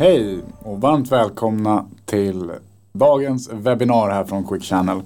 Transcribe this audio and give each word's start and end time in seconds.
Hej 0.00 0.38
och 0.62 0.80
varmt 0.80 1.12
välkomna 1.12 1.84
till 2.04 2.50
dagens 2.92 3.50
webbinar 3.52 4.10
här 4.10 4.24
från 4.24 4.46
Quick 4.46 4.62
Channel. 4.62 5.00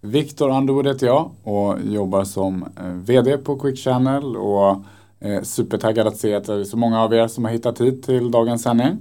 Viktor 0.00 0.50
Underwood 0.50 0.86
heter 0.86 1.06
jag 1.06 1.30
och 1.42 1.76
jobbar 1.84 2.24
som 2.24 2.62
eh, 2.62 2.86
VD 2.86 3.38
på 3.38 3.56
Quick 3.58 3.78
Channel 3.78 4.36
och 4.36 4.76
är 5.20 5.42
supertaggad 5.42 6.06
att 6.06 6.16
se 6.16 6.34
att 6.34 6.44
det 6.44 6.54
är 6.54 6.64
så 6.64 6.76
många 6.76 7.02
av 7.02 7.14
er 7.14 7.28
som 7.28 7.44
har 7.44 7.52
hittat 7.52 7.80
hit 7.80 8.02
till 8.02 8.30
dagens 8.30 8.62
sändning. 8.62 8.96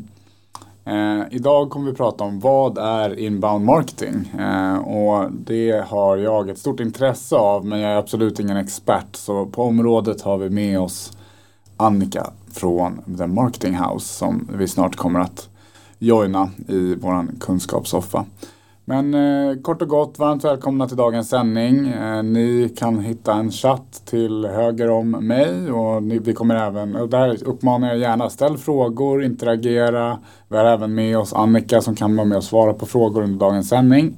Eh, 0.86 1.22
idag 1.32 1.70
kommer 1.70 1.92
vi 1.92 1.98
prata 1.98 2.24
om 2.24 2.40
vad 2.40 2.78
är 2.78 3.20
inbound 3.20 3.66
marketing 3.66 4.32
eh, 4.40 4.78
och 4.78 5.32
det 5.32 5.86
har 5.88 6.18
jag 6.18 6.50
ett 6.50 6.60
stort 6.60 6.80
intresse 6.80 7.36
av 7.36 7.66
men 7.66 7.80
jag 7.80 7.92
är 7.92 7.98
absolut 7.98 8.40
ingen 8.40 8.58
expert 8.58 9.16
så 9.16 9.46
på 9.46 9.64
området 9.64 10.22
har 10.22 10.38
vi 10.38 10.50
med 10.50 10.80
oss 10.80 11.12
Annika 11.78 12.32
från 12.54 13.18
The 13.18 13.28
Marketing 13.28 13.76
House 13.76 14.18
som 14.18 14.50
vi 14.58 14.68
snart 14.68 14.96
kommer 14.96 15.20
att 15.20 15.50
joina 16.00 16.50
i 16.68 16.96
vår 16.96 17.40
kunskapssoffa. 17.40 18.26
Men 18.88 19.14
eh, 19.14 19.62
kort 19.62 19.82
och 19.82 19.88
gott, 19.88 20.20
varmt 20.20 20.44
välkomna 20.44 20.88
till 20.88 20.98
dagens 20.98 21.30
sändning. 21.30 21.88
Eh, 21.88 22.24
ni 22.24 22.74
kan 22.78 23.00
hitta 23.00 23.34
en 23.34 23.52
chatt 23.52 24.02
till 24.06 24.46
höger 24.46 24.90
om 24.90 25.12
mig 25.12 25.72
och 25.72 26.04
ni, 26.04 26.20
vi 26.20 26.34
kommer 26.34 26.56
även, 26.56 26.96
och 26.96 27.10
där 27.10 27.44
uppmanar 27.44 27.88
jag 27.88 27.98
gärna, 27.98 28.30
ställ 28.30 28.58
frågor, 28.58 29.24
interagera. 29.24 30.20
Vi 30.48 30.58
har 30.58 30.66
även 30.66 30.96
med 30.96 31.18
oss 31.18 31.34
Annika 31.34 31.82
som 31.82 31.96
kan 31.96 32.16
vara 32.16 32.28
med 32.28 32.38
och 32.38 32.44
svara 32.44 32.74
på 32.74 32.86
frågor 32.86 33.24
under 33.24 33.40
dagens 33.40 33.70
sändning. 33.70 34.18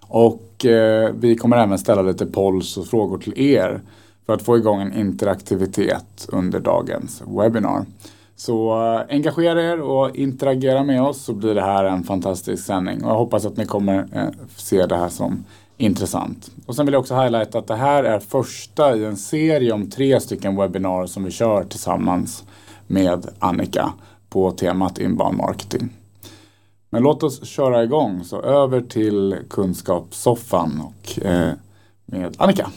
Och 0.00 0.66
eh, 0.66 1.10
vi 1.14 1.36
kommer 1.36 1.56
även 1.56 1.78
ställa 1.78 2.02
lite 2.02 2.26
polls 2.26 2.76
och 2.76 2.86
frågor 2.86 3.18
till 3.18 3.40
er 3.40 3.80
för 4.28 4.34
att 4.34 4.42
få 4.42 4.56
igång 4.56 4.80
en 4.80 4.92
interaktivitet 4.92 6.28
under 6.28 6.60
dagens 6.60 7.22
webbinar. 7.26 7.84
Så 8.36 8.70
eh, 8.70 9.14
engagera 9.14 9.62
er 9.62 9.80
och 9.80 10.16
interagera 10.16 10.84
med 10.84 11.02
oss 11.02 11.22
så 11.22 11.32
blir 11.32 11.54
det 11.54 11.62
här 11.62 11.84
en 11.84 12.04
fantastisk 12.04 12.64
sändning. 12.64 13.04
Och 13.04 13.10
jag 13.10 13.16
hoppas 13.16 13.46
att 13.46 13.56
ni 13.56 13.66
kommer 13.66 14.08
eh, 14.12 14.28
se 14.56 14.86
det 14.86 14.96
här 14.96 15.08
som 15.08 15.44
intressant. 15.76 16.50
Och 16.66 16.76
sen 16.76 16.86
vill 16.86 16.92
jag 16.92 17.00
också 17.00 17.14
highlighta 17.14 17.58
att 17.58 17.66
det 17.66 17.76
här 17.76 18.04
är 18.04 18.18
första 18.18 18.96
i 18.96 19.04
en 19.04 19.16
serie 19.16 19.72
om 19.72 19.90
tre 19.90 20.20
stycken 20.20 20.56
webbinar 20.56 21.06
som 21.06 21.24
vi 21.24 21.30
kör 21.30 21.64
tillsammans 21.64 22.44
med 22.86 23.26
Annika 23.38 23.92
på 24.28 24.50
temat 24.50 24.98
inbound 24.98 25.36
marketing. 25.36 25.88
Men 26.90 27.02
låt 27.02 27.22
oss 27.22 27.48
köra 27.48 27.84
igång. 27.84 28.24
Så 28.24 28.42
över 28.42 28.80
till 28.80 29.36
kunskapssoffan 29.50 30.82
och 30.84 31.26
eh, 31.26 31.52
med 32.06 32.34
Annika. 32.38 32.70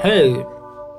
Hej! 0.00 0.46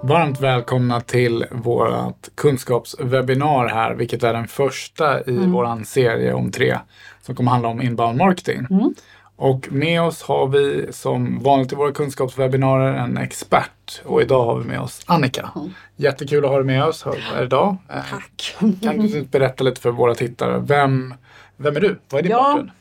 Varmt 0.03 0.41
välkomna 0.41 1.01
till 1.01 1.45
vårt 1.51 2.35
kunskapswebinar 2.35 3.67
här, 3.67 3.93
vilket 3.93 4.23
är 4.23 4.33
den 4.33 4.47
första 4.47 5.21
i 5.21 5.37
mm. 5.37 5.51
våran 5.51 5.85
serie 5.85 6.33
om 6.33 6.51
tre 6.51 6.77
som 7.21 7.35
kommer 7.35 7.51
handla 7.51 7.69
om 7.69 7.81
inbound 7.81 8.17
marketing. 8.17 8.67
Mm. 8.69 8.93
Och 9.35 9.67
med 9.71 10.01
oss 10.01 10.23
har 10.23 10.47
vi 10.47 10.87
som 10.91 11.43
vanligt 11.43 11.73
i 11.73 11.75
våra 11.75 11.91
kunskapswebbinarier 11.91 12.93
en 12.93 13.17
expert 13.17 14.01
och 14.05 14.21
idag 14.21 14.45
har 14.45 14.59
vi 14.59 14.65
med 14.65 14.79
oss 14.79 15.01
Annika. 15.05 15.51
Mm. 15.55 15.73
Jättekul 15.95 16.45
att 16.45 16.51
ha 16.51 16.57
dig 16.57 16.65
med 16.65 16.83
oss 16.83 17.05
här 17.05 17.43
idag. 17.43 17.77
Tack! 17.87 18.55
Kan 18.81 19.07
du 19.07 19.23
berätta 19.23 19.63
lite 19.63 19.81
för 19.81 19.91
våra 19.91 20.15
tittare, 20.15 20.59
vem, 20.59 21.13
vem 21.57 21.75
är 21.75 21.79
du? 21.79 21.99
Vad 22.09 22.19
är 22.19 22.23
din 22.23 22.31
ja. 22.31 22.43
bakgrund? 22.43 22.71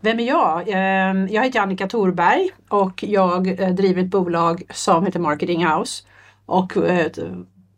Vem 0.00 0.20
är 0.20 0.24
jag? 0.24 0.64
Ehm, 0.68 1.28
jag 1.28 1.44
heter 1.44 1.60
Annika 1.60 1.88
Thorberg 1.88 2.50
och 2.68 3.04
jag 3.04 3.60
eh, 3.60 3.68
driver 3.68 4.02
ett 4.02 4.10
bolag 4.10 4.62
som 4.70 5.06
heter 5.06 5.20
Marketing 5.20 5.66
House. 5.66 6.04
Och 6.46 6.76
eh, 6.76 7.10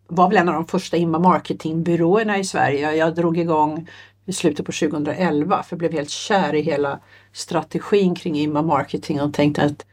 var 0.07 0.29
väl 0.29 0.39
en 0.39 0.49
av 0.49 0.55
de 0.55 0.67
första 0.67 0.97
marketingbyråerna 1.07 2.39
i 2.39 2.45
Sverige. 2.45 2.95
Jag 2.95 3.15
drog 3.15 3.39
igång 3.39 3.89
i 4.27 4.33
slutet 4.33 4.67
på 4.67 4.73
2011 4.73 5.63
för 5.63 5.77
jag 5.77 5.79
blev 5.79 5.93
helt 5.93 6.11
kär 6.11 6.55
i 6.55 6.63
hela 6.63 7.01
strategin 7.33 8.15
kring 8.15 8.37
inbound 8.37 8.69
marketing 8.69 9.21
och 9.21 9.35
tänkte 9.35 9.63
att 9.63 9.87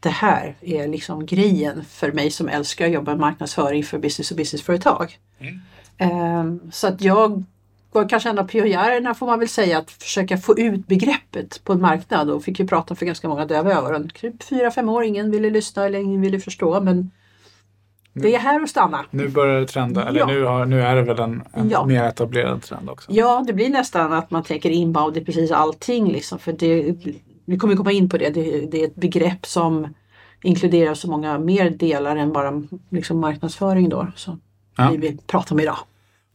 det 0.00 0.08
här 0.08 0.56
är 0.60 0.88
liksom 0.88 1.26
grejen 1.26 1.84
för 1.84 2.12
mig 2.12 2.30
som 2.30 2.48
älskar 2.48 2.86
att 2.86 2.92
jobba 2.92 3.10
med 3.10 3.20
marknadsföring 3.20 3.84
för 3.84 3.98
business 3.98 4.30
och 4.30 4.36
businessföretag. 4.36 5.18
Mm. 5.38 5.60
Um, 6.40 6.70
så 6.72 6.86
att 6.86 7.00
jag 7.00 7.44
kanske 8.08 8.28
en 8.28 8.38
av 8.38 8.44
pionjärerna 8.44 9.14
får 9.14 9.26
man 9.26 9.38
väl 9.38 9.48
säga 9.48 9.78
att 9.78 9.90
försöka 9.90 10.38
få 10.38 10.58
ut 10.58 10.86
begreppet 10.86 11.64
på 11.64 11.72
en 11.72 11.80
marknad 11.80 12.30
och 12.30 12.44
fick 12.44 12.60
ju 12.60 12.66
prata 12.66 12.94
för 12.94 13.06
ganska 13.06 13.28
många 13.28 13.46
döva 13.46 13.72
öron. 13.72 14.10
Typ 14.14 14.42
fyra, 14.42 14.70
fem 14.70 14.88
år, 14.88 15.04
ingen 15.04 15.30
ville 15.30 15.50
lyssna 15.50 15.86
eller 15.86 15.98
ingen 15.98 16.20
ville 16.20 16.40
förstå 16.40 16.80
men 16.80 17.10
det 18.22 18.34
är 18.34 18.38
här 18.38 18.62
att 18.62 18.70
stanna. 18.70 19.04
Nu 19.10 19.28
börjar 19.28 19.60
det 19.60 19.66
trenda, 19.66 20.08
eller 20.08 20.20
ja. 20.20 20.26
nu, 20.26 20.44
har, 20.44 20.66
nu 20.66 20.82
är 20.82 20.96
det 20.96 21.02
väl 21.02 21.18
en, 21.18 21.42
en 21.52 21.70
ja. 21.70 21.86
mer 21.86 22.04
etablerad 22.04 22.62
trend 22.62 22.90
också? 22.90 23.12
Ja, 23.12 23.44
det 23.46 23.52
blir 23.52 23.68
nästan 23.68 24.12
att 24.12 24.30
man 24.30 24.42
tänker 24.42 24.70
inbound 24.70 25.16
i 25.16 25.24
precis 25.24 25.50
allting. 25.50 26.12
Liksom, 26.12 26.38
för 26.38 26.52
det, 26.52 26.94
vi 27.44 27.58
kommer 27.58 27.76
komma 27.76 27.92
in 27.92 28.08
på 28.08 28.18
det. 28.18 28.30
det. 28.30 28.66
det. 28.66 28.82
är 28.82 28.86
ett 28.86 28.94
begrepp 28.94 29.46
som 29.46 29.94
inkluderar 30.42 30.94
så 30.94 31.10
många 31.10 31.38
mer 31.38 31.70
delar 31.70 32.16
än 32.16 32.32
bara 32.32 32.62
liksom, 32.90 33.20
marknadsföring 33.20 33.88
då. 33.88 34.06
Så 34.16 34.38
ja. 34.76 34.90
vi 34.90 34.96
vill 34.96 35.18
prata 35.26 35.54
om 35.54 35.60
idag. 35.60 35.78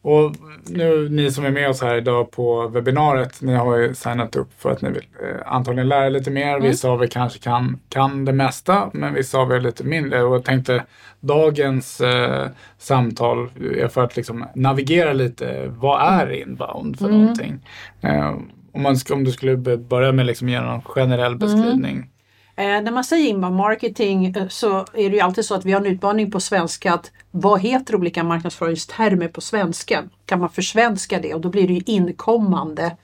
Och 0.03 0.35
nu 0.65 1.09
ni 1.09 1.31
som 1.31 1.45
är 1.45 1.51
med 1.51 1.69
oss 1.69 1.81
här 1.81 1.95
idag 1.95 2.31
på 2.31 2.67
webbinariet, 2.67 3.41
ni 3.41 3.53
har 3.53 3.77
ju 3.77 3.93
signat 3.93 4.35
upp 4.35 4.49
för 4.57 4.71
att 4.71 4.81
ni 4.81 4.89
vill 4.89 5.07
eh, 5.23 5.53
antagligen 5.53 5.89
lära 5.89 6.09
lite 6.09 6.31
mer. 6.31 6.49
Mm. 6.49 6.61
Vissa 6.61 6.89
av 6.89 7.03
er 7.03 7.07
kanske 7.07 7.39
kan, 7.39 7.79
kan 7.89 8.25
det 8.25 8.33
mesta, 8.33 8.89
men 8.93 9.13
vissa 9.13 9.37
av 9.37 9.51
er 9.51 9.59
lite 9.59 9.83
mindre. 9.83 10.23
Och 10.23 10.35
jag 10.35 10.43
tänkte 10.43 10.83
dagens 11.19 12.01
eh, 12.01 12.47
samtal 12.77 13.49
är 13.75 13.87
för 13.87 14.03
att 14.03 14.15
liksom 14.15 14.45
navigera 14.55 15.13
lite. 15.13 15.67
Vad 15.67 16.01
är 16.19 16.31
inbound 16.31 16.99
för 16.99 17.05
mm. 17.05 17.21
någonting? 17.21 17.59
Eh, 18.01 18.35
om, 18.71 18.81
man 18.81 18.95
om 19.13 19.23
du 19.23 19.31
skulle 19.31 19.57
börja 19.77 20.11
med 20.11 20.25
liksom 20.25 20.49
ge 20.49 20.61
någon 20.61 20.81
generell 20.81 21.35
beskrivning. 21.35 21.95
Mm. 21.95 22.07
Eh, 22.55 22.81
när 22.81 22.91
man 22.91 23.03
säger 23.03 23.29
inbound 23.29 23.55
marketing 23.55 24.25
eh, 24.25 24.47
så 24.47 24.77
är 24.77 25.09
det 25.09 25.15
ju 25.15 25.19
alltid 25.19 25.45
så 25.45 25.55
att 25.55 25.65
vi 25.65 25.71
har 25.71 25.79
en 25.79 25.85
utmaning 25.85 26.31
på 26.31 26.39
svenska 26.39 26.93
att 26.93 27.11
vad 27.31 27.61
heter 27.61 27.95
olika 27.95 28.23
marknadsföringstermer 28.23 29.27
på 29.27 29.41
svenska? 29.41 30.03
Kan 30.25 30.39
man 30.39 30.49
försvenska 30.49 31.19
det 31.19 31.33
och 31.33 31.41
då 31.41 31.49
blir 31.49 31.67
det 31.67 31.73
ju 31.73 31.81
inkommande 31.85 32.97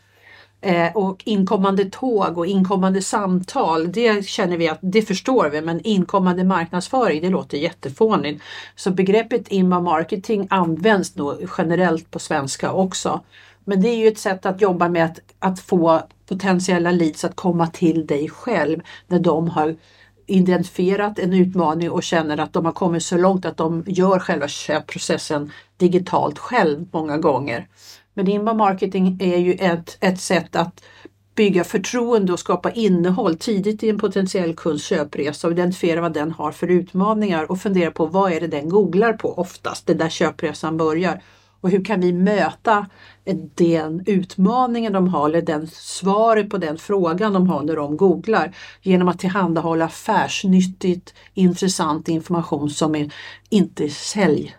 eh, 0.61 0.95
och 0.95 1.21
inkommande 1.25 1.85
tåg 1.85 2.37
och 2.37 2.47
inkommande 2.47 3.01
samtal, 3.01 3.91
det 3.91 4.25
känner 4.25 4.57
vi 4.57 4.69
att 4.69 4.79
det 4.81 5.01
förstår 5.01 5.49
vi, 5.49 5.61
men 5.61 5.81
inkommande 5.83 6.43
marknadsföring, 6.43 7.21
det 7.21 7.29
låter 7.29 7.57
jättefånigt. 7.57 8.43
Så 8.75 8.91
begreppet 8.91 9.47
inbound 9.47 9.85
marketing 9.85 10.47
används 10.49 11.15
nog 11.15 11.49
generellt 11.57 12.11
på 12.11 12.19
svenska 12.19 12.71
också. 12.71 13.21
Men 13.69 13.81
det 13.81 13.89
är 13.89 13.97
ju 13.97 14.07
ett 14.07 14.17
sätt 14.17 14.45
att 14.45 14.61
jobba 14.61 14.89
med 14.89 15.05
att, 15.05 15.19
att 15.39 15.59
få 15.59 16.01
potentiella 16.25 16.91
leads 16.91 17.23
att 17.23 17.35
komma 17.35 17.67
till 17.67 18.07
dig 18.07 18.29
själv 18.29 18.81
när 19.07 19.19
de 19.19 19.47
har 19.49 19.75
identifierat 20.25 21.19
en 21.19 21.33
utmaning 21.33 21.91
och 21.91 22.03
känner 22.03 22.37
att 22.37 22.53
de 22.53 22.65
har 22.65 22.71
kommit 22.71 23.03
så 23.03 23.17
långt 23.17 23.45
att 23.45 23.57
de 23.57 23.83
gör 23.87 24.19
själva 24.19 24.47
köpprocessen 24.47 25.51
digitalt 25.77 26.39
själv 26.39 26.87
många 26.91 27.17
gånger. 27.17 27.67
Men 28.13 28.27
inbound 28.27 28.57
marketing 28.57 29.17
är 29.21 29.37
ju 29.37 29.53
ett, 29.53 29.97
ett 30.01 30.19
sätt 30.19 30.55
att 30.55 30.83
bygga 31.35 31.63
förtroende 31.63 32.33
och 32.33 32.39
skapa 32.39 32.71
innehåll 32.71 33.37
tidigt 33.37 33.83
i 33.83 33.89
en 33.89 33.99
potentiell 33.99 34.55
kunds 34.55 34.85
köpresa 34.85 35.47
och 35.47 35.53
identifiera 35.53 36.01
vad 36.01 36.13
den 36.13 36.31
har 36.31 36.51
för 36.51 36.67
utmaningar 36.67 37.51
och 37.51 37.61
fundera 37.61 37.91
på 37.91 38.05
vad 38.05 38.31
är 38.31 38.39
det 38.39 38.47
den 38.47 38.69
googlar 38.69 39.13
på 39.13 39.39
oftast, 39.39 39.87
det 39.87 39.93
där 39.93 40.09
köpresan 40.09 40.77
börjar. 40.77 41.21
Och 41.61 41.69
hur 41.69 41.85
kan 41.85 42.01
vi 42.01 42.13
möta 42.13 42.87
den 43.55 44.03
utmaningen 44.05 44.93
de 44.93 45.07
har 45.07 45.29
eller 45.29 45.41
den 45.41 45.67
svaret 45.67 46.49
på 46.49 46.57
den 46.57 46.77
frågan 46.77 47.33
de 47.33 47.49
har 47.49 47.63
när 47.63 47.75
de 47.75 47.97
googlar 47.97 48.55
genom 48.81 49.07
att 49.07 49.19
tillhandahålla 49.19 49.85
affärsnyttigt 49.85 51.13
intressant 51.33 52.09
information 52.09 52.69
som 52.69 52.95
är 52.95 53.13
inte 53.49 53.89
sälj 53.89 54.55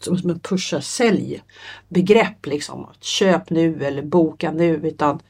som 0.00 0.30
ett 0.30 0.42
pusha 0.42 0.80
sälj 0.80 1.42
begrepp 1.88 2.46
liksom. 2.46 2.86
Köp 3.00 3.50
nu 3.50 3.84
eller 3.84 4.02
boka 4.02 4.52
nu 4.52 4.74
utan 4.76 5.20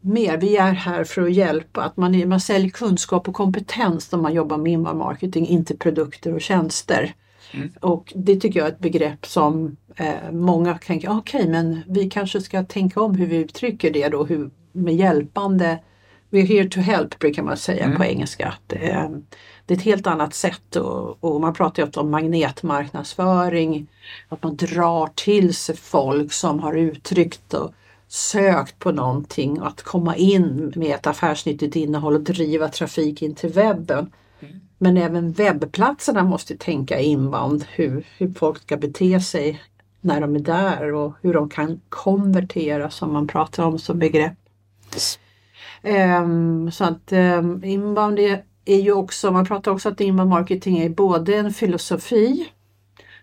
mer. 0.00 0.36
Vi 0.36 0.56
är 0.56 0.72
här 0.72 1.04
för 1.04 1.22
att 1.22 1.32
hjälpa. 1.32 1.82
Att 1.82 1.96
man, 1.96 2.28
man 2.28 2.40
säljer 2.40 2.70
kunskap 2.70 3.28
och 3.28 3.34
kompetens 3.34 4.12
när 4.12 4.18
man 4.18 4.34
jobbar 4.34 4.56
med 4.56 4.72
inbound 4.72 4.98
marketing, 4.98 5.46
inte 5.46 5.76
produkter 5.76 6.34
och 6.34 6.40
tjänster. 6.40 7.14
Mm. 7.52 7.70
Och 7.80 8.12
det 8.16 8.36
tycker 8.36 8.60
jag 8.60 8.68
är 8.68 8.72
ett 8.72 8.78
begrepp 8.78 9.26
som 9.26 9.76
eh, 9.96 10.32
många 10.32 10.78
tänker, 10.78 11.08
okej 11.08 11.40
okay, 11.40 11.50
men 11.50 11.82
vi 11.88 12.10
kanske 12.10 12.40
ska 12.40 12.64
tänka 12.64 13.00
om 13.00 13.14
hur 13.14 13.26
vi 13.26 13.36
uttrycker 13.36 13.90
det 13.90 14.08
då 14.08 14.24
hur, 14.24 14.50
med 14.72 14.94
hjälpande. 14.94 15.78
We're 16.30 16.46
here 16.46 16.68
to 16.68 16.80
help 16.80 17.18
brukar 17.18 17.42
man 17.42 17.56
säga 17.56 17.84
mm. 17.84 17.96
på 17.96 18.04
engelska. 18.04 18.54
Det 18.66 18.90
är, 18.90 19.22
det 19.66 19.74
är 19.74 19.78
ett 19.78 19.84
helt 19.84 20.06
annat 20.06 20.34
sätt 20.34 20.76
och, 20.76 21.24
och 21.24 21.40
man 21.40 21.54
pratar 21.54 21.82
ju 21.82 22.00
om 22.00 22.10
magnetmarknadsföring. 22.10 23.86
Att 24.28 24.42
man 24.42 24.56
drar 24.56 25.10
till 25.14 25.54
sig 25.54 25.76
folk 25.76 26.32
som 26.32 26.60
har 26.60 26.74
uttryckt 26.74 27.54
och 27.54 27.74
sökt 28.08 28.78
på 28.78 28.92
någonting 28.92 29.60
och 29.60 29.66
att 29.66 29.82
komma 29.82 30.16
in 30.16 30.72
med 30.76 30.94
ett 30.94 31.06
affärsnyttigt 31.06 31.76
innehåll 31.76 32.14
och 32.14 32.20
driva 32.20 32.68
trafik 32.68 33.22
in 33.22 33.34
till 33.34 33.50
webben. 33.50 34.12
Men 34.82 34.96
även 34.96 35.32
webbplatserna 35.32 36.24
måste 36.24 36.56
tänka 36.56 37.00
inbound 37.00 37.64
hur, 37.74 38.06
hur 38.18 38.32
folk 38.32 38.62
ska 38.62 38.76
bete 38.76 39.20
sig 39.20 39.62
när 40.00 40.20
de 40.20 40.36
är 40.36 40.40
där 40.40 40.94
och 40.94 41.14
hur 41.22 41.34
de 41.34 41.48
kan 41.48 41.80
konvertera 41.88 42.90
som 42.90 43.12
man 43.12 43.26
pratar 43.26 43.64
om 43.64 43.78
som 43.78 43.98
begrepp. 43.98 44.32
Um, 45.82 46.70
så 46.72 46.84
att 46.84 47.12
um, 47.12 47.64
inbound 47.64 48.18
är, 48.18 48.42
är 48.64 48.80
ju 48.80 48.92
också, 48.92 49.30
man 49.30 49.46
pratar 49.46 49.72
också 49.72 49.88
att 49.88 50.00
inbound 50.00 50.30
marketing 50.30 50.78
är 50.78 50.88
både 50.88 51.36
en 51.36 51.52
filosofi, 51.52 52.48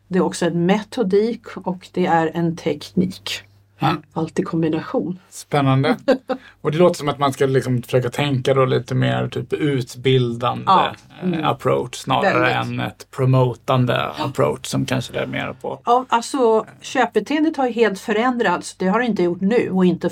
det 0.08 0.20
är 0.20 0.24
också 0.24 0.46
en 0.46 0.66
metodik 0.66 1.58
och 1.58 1.90
det 1.94 2.06
är 2.06 2.32
en 2.34 2.56
teknik. 2.56 3.44
Ja. 3.80 3.96
Allt 4.14 4.40
i 4.40 4.44
kombination. 4.44 5.20
Spännande. 5.30 5.98
Och 6.62 6.72
det 6.72 6.78
låter 6.78 6.96
som 6.98 7.10
att 7.10 7.20
man 7.20 7.34
ska 7.34 7.46
liksom 7.46 7.82
försöka 7.82 8.10
tänka 8.10 8.54
då 8.54 8.66
lite 8.66 8.96
mer 8.96 9.28
typ 9.28 9.54
utbildande 9.54 10.64
Ja. 10.68 10.86
eh, 10.88 10.94
Mm. 11.24 11.46
approach 11.46 11.96
snarare 11.96 12.40
Väldigt. 12.40 12.56
än 12.80 12.80
ett 12.80 13.08
promotande 13.12 14.08
approach 14.08 14.66
som 14.66 14.86
kanske 14.86 15.14
det 15.14 15.20
är 15.20 15.26
mer 15.28 15.54
på. 15.62 15.82
Ja, 15.86 16.06
alltså 16.10 16.66
köpbeteendet 16.82 17.58
har 17.58 17.70
helt 17.70 18.00
förändrats. 18.00 18.76
Det 18.76 18.88
har 18.88 19.00
det 19.00 19.06
inte 19.06 19.24
gjort 19.24 19.42
nu 19.42 19.70
och 19.72 19.86
inte 19.86 20.10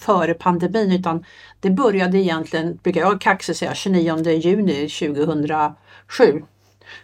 före 0.00 0.34
pandemin 0.34 0.92
utan 0.92 1.24
det 1.60 1.70
började 1.70 2.18
egentligen, 2.18 2.78
brukar 2.82 3.00
jag 3.00 3.20
kaxigt 3.20 3.58
säga, 3.58 3.74
29 3.74 4.30
juni 4.30 4.88
2007. 4.88 6.42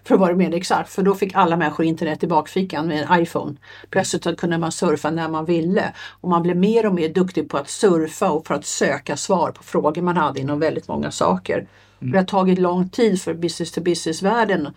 För 0.05 0.14
att 0.14 0.20
vara 0.20 0.34
mer 0.34 0.55
exakt, 0.55 0.93
för 0.93 1.02
då 1.02 1.14
fick 1.14 1.34
alla 1.34 1.56
människor 1.56 1.87
internet 1.87 2.23
i 2.23 2.26
bakfickan 2.26 2.87
med 2.87 3.06
en 3.08 3.23
iPhone. 3.23 3.56
Plötsligt 3.90 4.25
så 4.25 4.37
kunde 4.37 4.58
man 4.58 4.73
surfa 4.73 5.11
när 5.11 5.29
man 5.29 5.44
ville 5.44 5.93
och 6.20 6.29
man 6.29 6.43
blev 6.43 6.56
mer 6.56 6.87
och 6.87 6.94
mer 6.94 7.08
duktig 7.08 7.50
på 7.50 7.56
att 7.56 7.70
surfa 7.70 8.31
och 8.31 8.46
för 8.46 8.55
att 8.55 8.64
söka 8.64 9.17
svar 9.17 9.50
på 9.50 9.62
frågor 9.62 10.02
man 10.02 10.17
hade 10.17 10.40
inom 10.40 10.61
väldigt 10.61 10.88
många 10.88 11.11
saker. 11.11 11.67
Det 12.11 12.19
har 12.19 12.25
tagit 12.25 12.58
lång 12.58 12.88
tid 12.88 13.23
för 13.23 13.34
business 13.34 13.73
to 13.73 13.81
business-världen 13.81 14.69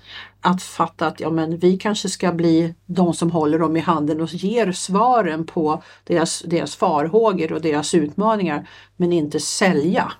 att 0.41 0.63
fatta 0.63 1.07
att 1.07 1.19
ja, 1.19 1.29
men 1.29 1.57
vi 1.57 1.77
kanske 1.77 2.09
ska 2.09 2.31
bli 2.31 2.73
de 2.85 3.13
som 3.13 3.31
håller 3.31 3.59
dem 3.59 3.77
i 3.77 3.79
handen 3.79 4.21
och 4.21 4.33
ger 4.33 4.71
svaren 4.71 5.45
på 5.45 5.83
deras, 6.03 6.39
deras 6.39 6.75
farhågor 6.75 7.53
och 7.53 7.61
deras 7.61 7.93
utmaningar 7.93 8.67
men 8.97 9.13
inte 9.13 9.39
sälja. 9.39 10.11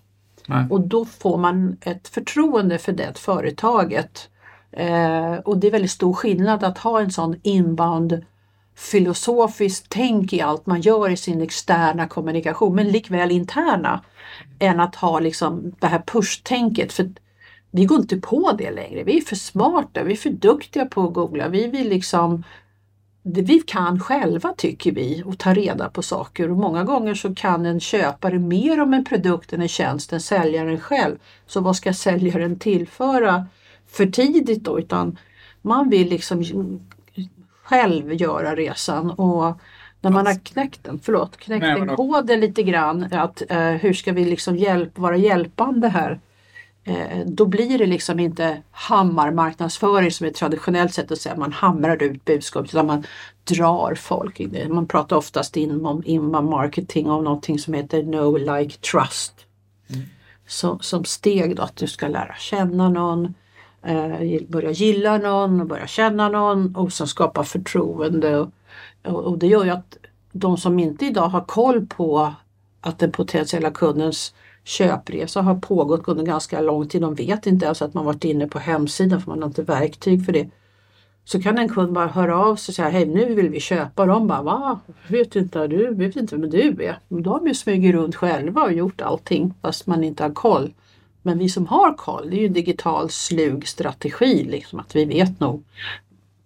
Nej. 0.48 0.66
Och 0.70 0.82
då 0.82 1.06
får 1.06 1.38
man 1.38 1.78
ett 1.82 2.08
förtroende 2.08 2.78
för 2.78 2.92
det 2.92 3.18
företaget. 3.18 4.30
Eh, 4.76 5.34
och 5.34 5.58
det 5.58 5.68
är 5.68 5.72
väldigt 5.72 5.92
stor 5.92 6.14
skillnad 6.14 6.64
att 6.64 6.78
ha 6.78 7.02
en 7.02 7.12
sån 7.12 7.36
inbound 7.44 8.26
filosofiskt 8.76 9.86
tänk 9.90 10.34
i 10.34 10.42
allt 10.42 10.66
man 10.66 10.82
gör 10.82 11.10
i 11.10 11.18
sin 11.18 11.42
externa 11.42 12.08
kommunikation 12.08 12.76
men 12.76 12.88
likväl 12.88 13.32
interna 13.32 14.02
än 14.60 14.80
att 14.80 14.96
ha 14.96 15.20
liksom 15.20 15.76
det 15.80 15.88
här 15.88 16.04
push-tänket. 16.06 16.94
För 16.94 17.10
vi 17.72 17.86
går 17.86 18.00
inte 18.00 18.18
på 18.18 18.52
det 18.58 18.72
längre. 18.72 19.04
Vi 19.04 19.18
är 19.18 19.22
för 19.22 19.36
smarta, 19.36 20.04
vi 20.04 20.14
är 20.14 20.18
för 20.18 20.30
duktiga 20.30 20.86
på 20.86 21.04
att 21.04 21.14
googla. 21.14 21.48
Vi 21.48 21.68
vill 21.68 21.90
liksom 21.90 22.44
det 23.24 23.42
vi 23.42 23.60
kan 23.60 24.00
själva 24.00 24.54
tycker 24.58 24.92
vi 24.92 25.24
och 25.26 25.38
ta 25.38 25.54
reda 25.54 25.90
på 25.90 26.02
saker 26.02 26.52
och 26.52 26.58
många 26.58 26.84
gånger 26.84 27.14
så 27.14 27.36
kan 27.36 27.66
en 27.66 27.80
köpare 27.80 28.40
mer 28.40 28.82
om 28.82 28.94
en 28.94 29.06
produkt 29.06 29.54
än 29.54 29.62
en 29.62 29.68
tjänst 29.68 30.14
än 30.14 30.22
säljaren 30.22 30.80
själv. 30.80 31.18
Så 31.48 31.62
vad 31.62 31.76
ska 31.76 31.94
säljaren 31.94 32.60
tillföra 32.60 33.48
för 33.88 34.06
tidigt 34.06 34.64
då? 34.64 34.80
Utan 34.80 35.18
man 35.62 35.90
vill 35.90 36.10
liksom 36.10 36.44
själv 37.64 38.14
göra 38.14 38.56
resan 38.56 39.12
och 39.12 39.60
när 40.02 40.12
man 40.12 40.26
har 40.26 40.46
knäckt 40.46 40.84
den, 40.84 41.00
förlåt, 41.04 41.38
knäckt 41.38 41.62
Nej, 41.62 41.86
då- 41.88 41.96
koden 41.96 42.40
lite 42.40 42.64
grann 42.64 43.08
att 43.12 43.44
eh, 43.50 43.70
hur 43.70 43.94
ska 43.94 44.14
vi 44.14 44.26
liksom 44.26 44.56
hjälp, 44.56 44.98
vara 44.98 45.18
hjälpande 45.18 45.88
här? 45.88 46.20
Eh, 46.84 47.26
då 47.26 47.46
blir 47.46 47.78
det 47.78 47.86
liksom 47.86 48.20
inte 48.20 48.62
hammarmarknadsföring 48.72 50.12
som 50.12 50.26
är 50.26 50.30
ett 50.32 50.36
traditionellt 50.36 50.94
sätt 50.94 51.12
att 51.12 51.18
säga 51.22 51.36
man 51.36 51.52
hamrar 51.52 52.04
ut 52.04 52.26
budskapet 52.26 52.74
utan 52.74 52.86
man 52.86 53.04
drar 53.44 53.96
folk 53.96 54.40
in 54.40 54.52
det. 54.52 54.70
Man 54.70 54.88
pratar 54.88 55.16
oftast 55.16 55.58
inom 55.58 56.04
inbound 56.06 56.50
marketing 56.50 57.10
om 57.10 57.24
någonting 57.24 57.60
som 57.60 57.74
heter 57.74 58.04
know, 58.04 58.40
like, 58.40 58.78
trust. 58.78 59.34
Så, 60.48 60.80
som 60.80 61.06
steg 61.06 61.56
då 61.56 61.64
att 61.64 61.76
du 61.76 61.88
ska 61.88 62.08
lära 62.08 62.36
känna 62.40 62.90
någon, 62.90 63.34
eh, 63.86 64.42
börja 64.48 64.72
gilla 64.72 65.18
någon, 65.18 65.62
och 65.62 65.68
börja 65.68 65.88
känna 65.88 66.30
någon 66.30 66.76
och 66.76 66.94
sen 66.94 67.08
skapa 67.08 67.44
förtroende. 67.44 68.38
Och, 68.38 68.52
och, 69.04 69.38
det 69.38 69.48
gör 69.48 69.66
ju 69.66 69.70
att 69.70 69.98
de 70.32 70.58
som 70.58 70.80
inte 70.80 71.06
idag 71.06 71.28
har 71.28 71.42
koll 71.42 71.86
på 71.86 72.34
att 72.82 73.00
den 73.00 73.12
potentiella 73.12 73.72
kundens 73.72 74.34
köpresa 74.64 75.42
har 75.42 75.56
pågått 75.56 76.08
under 76.08 76.24
ganska 76.24 76.62
lång 76.62 76.88
tid. 76.88 77.02
De 77.02 77.16
vet 77.16 77.48
inte 77.48 77.66
ens 77.66 77.82
att 77.82 77.94
man 77.94 78.06
varit 78.06 78.24
inne 78.24 78.48
på 78.48 78.60
hemsidan 78.60 79.22
för 79.22 79.32
man 79.32 79.42
har 79.42 79.48
inte 79.48 79.64
verktyg 79.64 80.26
för 80.26 80.34
det. 80.34 80.50
Så 81.24 81.42
kan 81.42 81.58
en 81.58 81.70
kund 81.70 81.94
bara 81.94 82.08
höra 82.08 82.38
av 82.38 82.56
sig 82.56 82.72
och 82.72 82.76
säga 82.76 82.90
hej 82.90 83.06
nu 83.06 83.36
vill 83.36 83.50
vi 83.50 83.60
köpa. 83.60 84.02
Och 84.02 84.08
de 84.08 84.28
bara 84.28 84.42
va? 84.42 84.80
Vet 85.08 85.36
inte 85.36 85.68
du? 85.68 85.94
Vet 85.96 86.16
inte 86.16 86.36
vem 86.36 86.50
du 86.50 86.84
är? 86.84 87.00
Och 87.08 87.18
har 87.18 87.40
de 87.40 87.48
ju 87.48 87.54
smugit 87.54 87.96
runt 87.96 88.16
själva 88.16 88.64
och 88.64 88.74
gjort 88.74 89.02
allting 89.02 89.54
fast 89.62 89.88
man 89.88 90.04
inte 90.04 90.24
har 90.24 90.32
koll. 90.32 90.74
Men 91.26 91.38
vi 91.38 91.50
som 91.50 91.68
har 91.68 91.94
koll, 91.94 92.30
det 92.30 92.36
är 92.36 92.40
ju 92.40 92.46
en 92.46 92.54
digital 92.54 93.10
slug 93.10 93.68
strategi. 93.68 94.44
Liksom, 94.44 94.80
att 94.80 94.96
vi 94.96 95.06
vet 95.06 95.40
nog 95.40 95.64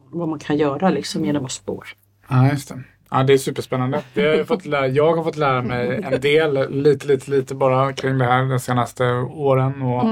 vad 0.10 0.28
man 0.30 0.40
kan 0.40 0.58
göra 0.58 0.90
liksom, 0.90 1.26
genom 1.26 1.46
att 1.46 1.52
spår. 1.52 1.88
Ja, 2.28 2.50
just 2.50 2.70
det. 2.70 2.84
Ja, 3.12 3.24
det 3.24 3.34
är 3.34 3.38
superspännande. 3.38 4.02
Vi 4.14 4.38
har 4.38 4.44
fått 4.44 4.66
lära, 4.66 4.88
jag 4.88 5.16
har 5.16 5.24
fått 5.24 5.38
lära 5.38 5.62
mig 5.62 6.04
en 6.12 6.22
del, 6.22 6.70
lite, 6.84 7.08
lite, 7.08 7.32
lite 7.32 7.56
bara 7.56 7.94
kring 7.94 8.18
det 8.18 8.26
här 8.26 8.46
de 8.50 8.60
senaste 8.60 9.04
åren. 9.30 9.82
Och, 9.82 10.04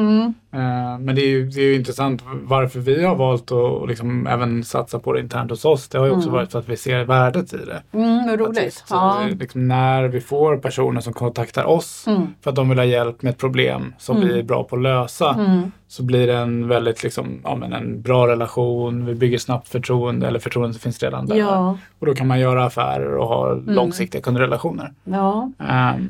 eh, 0.60 1.00
men 1.00 1.16
det 1.16 1.22
är, 1.22 1.28
ju, 1.30 1.46
det 1.50 1.62
är 1.62 1.66
ju 1.66 1.76
intressant 1.76 2.24
varför 2.44 2.80
vi 2.80 3.04
har 3.06 3.16
valt 3.16 3.52
att 3.52 3.88
liksom 3.90 4.28
även 4.28 4.64
satsa 4.64 5.00
på 5.00 5.14
det 5.14 5.20
internt 5.20 5.50
hos 5.52 5.66
oss. 5.66 5.90
Det 5.90 5.98
har 5.98 6.06
ju 6.06 6.12
också 6.12 6.30
varit 6.30 6.52
för 6.52 6.60
att 6.60 6.70
vi 6.70 6.78
ser 6.78 7.04
värdet 7.04 7.54
i 7.54 7.58
det. 7.58 7.98
Mm, 7.98 8.38
roligt. 8.38 8.64
just, 8.64 8.86
Ja. 8.90 9.22
eh, 9.30 9.36
liksom, 9.38 9.68
när 9.68 10.04
vi 10.08 10.22
får 10.22 10.58
personer 10.58 11.02
som 11.02 11.14
kontaktar 11.14 11.64
oss 11.66 12.08
Mm. 12.08 12.28
för 12.44 12.50
att 12.50 12.56
de 12.56 12.70
vill 12.70 12.78
ha 12.78 12.86
hjälp 12.86 13.22
med 13.22 13.30
ett 13.32 13.38
problem 13.38 13.94
som 13.98 14.22
vi 14.22 14.40
är 14.40 14.44
bra 14.44 14.64
på 14.64 14.76
att 14.76 14.82
lösa 14.82 15.34
Mm. 15.34 15.72
Så 15.88 16.04
blir 16.04 16.28
det 16.28 16.36
en 16.36 16.68
väldigt 16.68 17.04
liksom, 17.04 17.42
ja, 17.44 17.56
men 17.56 17.74
en 17.74 18.02
bra 18.02 18.28
relation. 18.28 19.06
Vi 19.06 19.16
bygger 19.16 19.38
snabbt 19.38 19.70
förtroende 19.70 20.28
eller 20.28 20.40
förtroende 20.40 20.80
finns 20.80 21.04
redan 21.04 21.26
där. 21.26 21.36
Ja. 21.36 21.78
Och 22.00 22.06
då 22.06 22.16
kan 22.16 22.28
man 22.28 22.40
göra 22.40 22.66
affärer 22.66 23.16
och 23.16 23.28
ha 23.28 23.54
långsiktiga 23.54 24.22
kundrelationer. 24.22 24.94
ja. 25.04 25.52
Ehm, 25.60 26.10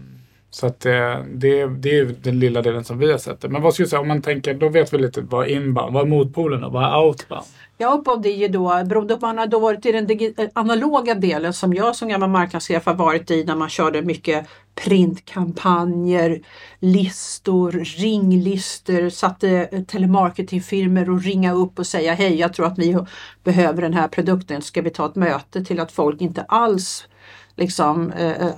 så 0.50 0.68
att 0.68 0.80
det, 0.80 1.26
det, 1.34 1.68
det 1.68 2.00
är 2.00 2.16
den 2.22 2.40
lilla 2.40 2.62
delen 2.62 2.84
som 2.84 3.00
vi 3.00 3.12
har 3.12 3.18
sett. 3.18 3.52
Men 3.52 3.62
vad 3.62 3.74
skulle 3.74 3.86
du 3.86 3.90
säga 3.90 4.00
om 4.00 4.08
man 4.08 4.22
tänker, 4.22 4.54
då 4.54 4.70
vet 4.70 4.94
vi 4.94 4.98
lite 4.98 5.22
vad 5.22 5.48
inbound, 5.48 5.94
vad 5.94 6.04
är 6.04 6.08
motpolen 6.08 6.64
och 6.64 6.72
vad 6.72 6.84
är 6.84 7.06
outbound? 7.06 7.44
Jag 7.80 8.00
upplevde 8.00 8.30
ju 8.30 8.48
då, 8.48 8.84
beroende 8.86 9.18
på 9.18 9.26
om 9.26 9.30
man 9.30 9.38
har 9.38 9.48
då 9.48 9.60
varit 9.60 9.86
i 9.86 9.92
den 9.92 10.10
eh, 10.38 10.50
analoga 10.54 11.16
delen 11.16 11.54
som 11.54 11.74
jag 11.74 11.96
som 11.96 12.10
gammal 12.10 12.30
marknadschef 12.30 12.86
har 12.86 12.94
varit 12.94 13.32
i 13.32 13.44
när 13.44 13.56
man 13.56 13.70
körde 13.70 14.02
mycket 14.02 14.48
printkampanjer, 14.76 16.42
listor, 16.80 17.72
ringlistor, 17.72 19.10
satte 19.10 19.48
telemarketingfirmer 19.48 19.86
telemarketingfirmor 19.86 21.10
och 21.10 21.22
ringa 21.22 21.54
upp 21.54 21.80
och 21.80 21.88
säga 21.88 22.14
hej 22.14 22.36
jag 22.36 22.54
tror 22.54 22.66
att 22.66 22.80
vi 22.80 22.98
behöver 23.44 23.82
den 23.82 23.94
här 23.94 24.08
produkten, 24.08 24.62
ska 24.62 24.82
vi 24.82 24.90
ta 24.90 25.06
ett 25.06 25.16
möte 25.16 25.66
till 25.66 25.80
att 25.80 25.92
folk 25.92 26.22
inte 26.22 26.42
alls 26.42 27.08
liksom 27.56 28.12
eh, 28.12 28.32
eh 28.32 28.54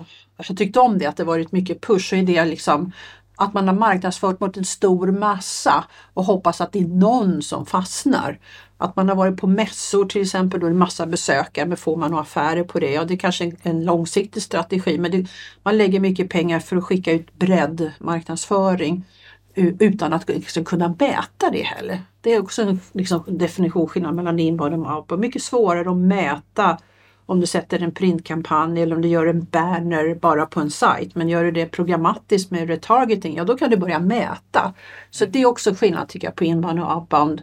jag 0.48 0.58
tyckte 0.58 0.80
om 0.80 0.98
det 0.98 1.06
att 1.06 1.18
det 1.18 1.24
varit 1.24 1.52
mycket 1.52 1.82
push 1.82 2.14
och 2.14 2.20
idé 2.20 2.46
liksom 2.46 2.92
att 3.36 3.54
man 3.54 3.68
har 3.68 3.76
marknadsfört 3.76 4.40
mot 4.40 4.58
en 4.58 4.66
stor 4.66 5.12
massa 5.12 5.86
och 6.14 6.24
hoppas 6.24 6.62
att 6.62 6.72
det 6.72 6.80
är 6.80 6.88
någon 6.88 7.42
som 7.42 7.66
fastnar. 7.66 8.40
Att 8.82 8.96
man 8.96 9.10
har 9.10 9.16
varit 9.16 9.38
på 9.38 9.48
mässor 9.48 10.06
till 10.06 10.22
exempel, 10.22 10.60
då 10.60 10.66
är 10.66 10.70
det 10.70 10.74
en 10.74 10.80
massa 10.80 11.06
besökare, 11.06 11.66
men 11.66 11.78
får 11.78 11.98
man 11.98 12.12
några 12.12 12.24
affärer 12.24 12.64
på 12.64 12.80
det? 12.80 12.92
Ja, 12.92 13.04
det 13.04 13.14
är 13.14 13.18
kanske 13.18 13.44
en, 13.44 13.56
en 13.64 13.86
långsiktig 13.86 14.44
strategi, 14.44 14.98
men 14.98 15.12
det, 15.12 15.28
man 15.64 15.78
lägger 15.78 16.00
mycket 16.00 16.30
pengar 16.30 16.60
för 16.60 16.78
att 16.78 16.84
skicka 16.84 17.12
ut 17.12 17.34
bredd 17.34 17.92
marknadsföring 18.00 19.06
utan 19.56 20.14
att 20.14 20.30
liksom 20.30 20.66
kunna 20.66 20.96
mäta 21.00 21.50
det 21.52 21.62
heller. 21.62 22.02
Det 22.22 22.34
är 22.34 22.42
också 22.42 22.62
en 22.62 22.80
liksom, 22.92 23.24
definitionsskillnad 23.28 24.16
mellan 24.16 24.40
inbound 24.40 24.74
och 24.74 24.96
outbound. 24.96 25.22
Mycket 25.22 25.44
svårare 25.44 25.92
att 25.92 25.98
mäta 25.98 26.78
om 27.26 27.40
du 27.40 27.48
sätter 27.48 27.84
en 27.84 27.92
printkampanj 27.92 28.82
eller 28.82 28.96
om 28.96 29.02
du 29.02 29.08
gör 29.08 29.26
en 29.26 29.44
banner 29.44 30.16
bara 30.16 30.46
på 30.46 30.60
en 30.60 30.72
sajt. 30.72 31.16
Men 31.16 31.30
gör 31.30 31.44
du 31.44 31.52
det 31.52 31.66
programmatiskt 31.66 32.52
med 32.52 32.68
retargeting, 32.68 33.36
ja 33.36 33.44
då 33.44 33.58
kan 33.58 33.70
du 33.70 33.78
börja 33.78 34.00
mäta. 34.00 34.74
Så 35.10 35.26
det 35.26 35.42
är 35.42 35.46
också 35.46 35.74
skillnad 35.76 36.08
tycker 36.08 36.28
jag 36.28 36.36
på 36.36 36.44
inbound 36.44 36.80
och 36.80 36.96
outbound. 36.96 37.42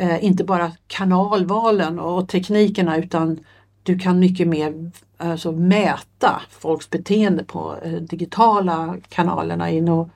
Eh, 0.00 0.24
inte 0.24 0.44
bara 0.44 0.72
kanalvalen 0.86 1.98
och 1.98 2.28
teknikerna 2.28 2.96
utan 2.96 3.40
du 3.82 3.98
kan 3.98 4.18
mycket 4.18 4.48
mer 4.48 4.90
alltså, 5.16 5.52
mäta 5.52 6.42
folks 6.50 6.90
beteende 6.90 7.44
på 7.44 7.76
eh, 7.82 7.92
digitala 7.92 8.96
kanalerna. 9.08 9.70
In 9.70 9.88
och, 9.88 10.08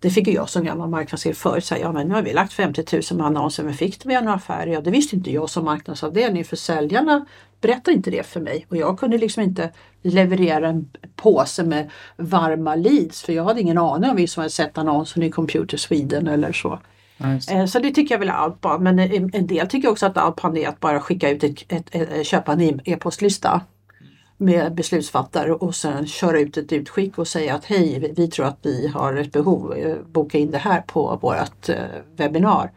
det 0.00 0.10
fick 0.10 0.26
ju 0.26 0.32
jag 0.32 0.48
som 0.48 0.64
gammal 0.64 0.88
marknadschef 0.88 1.36
förut 1.36 1.64
säga, 1.64 1.80
ja 1.80 1.92
men 1.92 2.08
nu 2.08 2.14
har 2.14 2.22
vi 2.22 2.32
lagt 2.32 2.52
50 2.52 2.84
000 3.12 3.26
annonser, 3.26 3.64
men 3.64 3.74
fick 3.74 4.06
vi 4.06 4.14
några 4.14 4.34
affärer? 4.34 4.66
Ja 4.66 4.80
det 4.80 4.90
visste 4.90 5.16
inte 5.16 5.30
jag 5.30 5.50
som 5.50 5.64
marknadsavdelning 5.64 6.44
för 6.44 6.56
säljarna 6.56 7.26
berättade 7.60 7.96
inte 7.96 8.10
det 8.10 8.26
för 8.26 8.40
mig 8.40 8.66
och 8.70 8.76
jag 8.76 8.98
kunde 8.98 9.18
liksom 9.18 9.42
inte 9.42 9.70
leverera 10.02 10.68
en 10.68 10.90
påse 11.16 11.64
med 11.64 11.90
varma 12.16 12.74
leads 12.74 13.22
för 13.22 13.32
jag 13.32 13.44
hade 13.44 13.60
ingen 13.60 13.78
aning 13.78 14.10
om 14.10 14.16
vi 14.16 14.26
som 14.26 14.40
hade 14.40 14.50
sett 14.50 14.78
annonsen 14.78 15.22
i 15.22 15.30
Computer 15.30 15.76
Sweden 15.76 16.26
eller 16.26 16.52
så. 16.52 16.78
Eh, 17.50 17.66
så 17.66 17.78
det 17.78 17.90
tycker 17.90 18.14
jag 18.14 18.18
väl 18.18 18.28
är 18.28 18.44
outbound. 18.44 18.82
Men 18.82 18.98
eh, 18.98 19.22
en 19.32 19.46
del 19.46 19.68
tycker 19.68 19.90
också 19.90 20.06
att 20.06 20.16
alpan 20.16 20.56
är 20.56 20.68
att 20.68 20.80
bara 20.80 21.00
skicka 21.00 21.30
ut 21.30 21.44
ett, 21.44 21.64
ett, 21.68 21.94
ett, 21.94 22.12
eh, 22.12 22.22
köpa 22.22 22.52
en 22.52 22.60
e- 22.60 22.80
e-postlista 22.84 23.60
med 24.36 24.74
beslutsfattare 24.74 25.52
och 25.52 25.74
sen 25.74 26.06
köra 26.06 26.40
ut 26.40 26.56
ett 26.56 26.72
utskick 26.72 27.18
och 27.18 27.28
säga 27.28 27.54
att 27.54 27.64
hej, 27.64 28.12
vi 28.16 28.28
tror 28.28 28.46
att 28.46 28.58
vi 28.62 28.86
har 28.86 29.16
ett 29.16 29.32
behov, 29.32 29.74
boka 30.06 30.38
in 30.38 30.50
det 30.50 30.58
här 30.58 30.80
på 30.80 31.18
vårt 31.22 31.68
webbinar. 32.16 32.70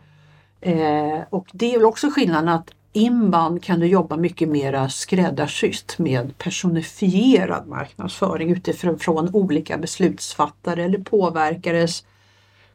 Och 1.29 1.47
det 1.51 1.73
är 1.73 1.77
väl 1.77 1.85
också 1.85 2.09
skillnaden 2.09 2.49
att 2.49 2.71
inbound 2.93 3.63
kan 3.63 3.79
du 3.79 3.87
jobba 3.87 4.17
mycket 4.17 4.49
mera 4.49 4.89
skräddarsytt 4.89 5.95
med 5.97 6.37
personifierad 6.37 7.67
marknadsföring 7.67 8.51
utifrån 8.51 9.29
olika 9.33 9.77
beslutsfattare 9.77 10.83
eller 10.83 10.99
påverkares 10.99 12.03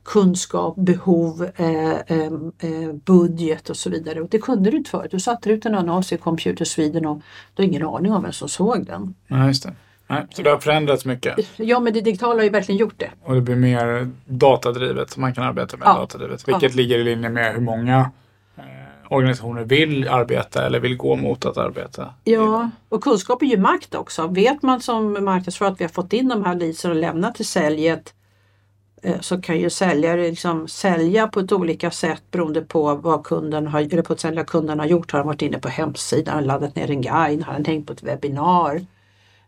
kunskap, 0.05 0.77
behov, 0.77 1.51
eh, 1.57 1.93
eh, 1.93 2.33
eh, 2.59 2.93
budget 3.05 3.71
och 3.71 3.77
så 3.77 3.91
vidare. 3.91 4.21
Och 4.21 4.29
det 4.29 4.39
kunde 4.39 4.71
du 4.71 4.77
inte 4.77 4.91
förut. 4.91 5.11
Du 5.11 5.21
satte 5.21 5.51
ut 5.51 5.67
en 5.67 5.75
annons 5.75 6.13
i 6.13 6.17
Computer 6.17 6.65
Sweden 6.65 7.07
och 7.07 7.23
du 7.55 7.63
har 7.63 7.69
ingen 7.69 7.87
aning 7.87 8.13
om 8.13 8.23
vem 8.23 8.33
som 8.33 8.49
såg 8.49 8.87
den. 8.87 9.15
Ja, 9.27 9.47
just 9.47 9.63
det. 9.63 9.75
Nej, 10.07 10.27
så 10.31 10.43
det 10.43 10.51
har 10.51 10.59
förändrats 10.59 11.05
mycket. 11.05 11.39
Ja, 11.57 11.81
men 11.81 11.93
det 11.93 12.01
digitala 12.01 12.35
har 12.35 12.45
ju 12.45 12.51
verkligen 12.51 12.79
gjort 12.79 12.95
det. 12.97 13.11
Och 13.25 13.35
det 13.35 13.41
blir 13.41 13.57
mer 13.57 14.11
datadrivet, 14.25 15.17
man 15.17 15.35
kan 15.35 15.45
arbeta 15.45 15.77
med 15.77 15.87
ja. 15.87 15.95
datadrivet. 15.95 16.49
Vilket 16.49 16.73
ja. 16.73 16.77
ligger 16.77 16.99
i 16.99 17.05
linje 17.05 17.29
med 17.29 17.55
hur 17.55 17.61
många 17.61 18.11
eh, 18.57 18.65
organisationer 19.09 19.65
vill 19.65 20.09
arbeta 20.09 20.67
eller 20.67 20.81
vill 20.81 20.97
gå 20.97 21.17
mot 21.17 21.45
att 21.45 21.57
arbeta. 21.57 22.15
Ja, 22.25 22.71
och 22.89 23.03
kunskap 23.03 23.43
är 23.43 23.47
ju 23.47 23.59
makt 23.59 23.95
också. 23.95 24.27
Vet 24.27 24.63
man 24.63 24.81
som 24.81 25.25
marknadsförare 25.25 25.73
att 25.73 25.81
vi 25.81 25.85
har 25.85 25.91
fått 25.91 26.13
in 26.13 26.29
de 26.29 26.45
här 26.45 26.55
leadsen 26.55 26.91
och 26.91 26.97
lämnat 26.97 27.35
till 27.35 27.47
säljet 27.47 28.15
så 29.21 29.41
kan 29.41 29.61
ju 29.61 29.71
säljare 29.71 30.31
liksom 30.31 30.69
sälja 30.69 31.29
på 31.29 31.41
ett 31.41 31.53
olika 31.53 31.91
sätt 31.91 32.23
beroende 32.31 32.63
på 32.63 32.95
vad 32.95 33.25
kunden 33.25 33.67
har, 33.67 33.81
eller 33.81 34.03
på 34.03 34.13
ett 34.13 34.47
kunden 34.47 34.79
har 34.79 34.87
gjort. 34.87 35.13
Har 35.13 35.19
han 35.19 35.27
varit 35.27 35.43
inne 35.43 35.59
på 35.59 35.69
hemsidan, 35.69 36.45
laddat 36.45 36.77
ner 36.77 36.91
en 36.91 37.01
guide, 37.01 37.43
har 37.43 37.53
han 37.53 37.65
tänkt 37.65 37.87
på 37.87 37.93
ett 37.93 38.03
webbinar? 38.03 38.87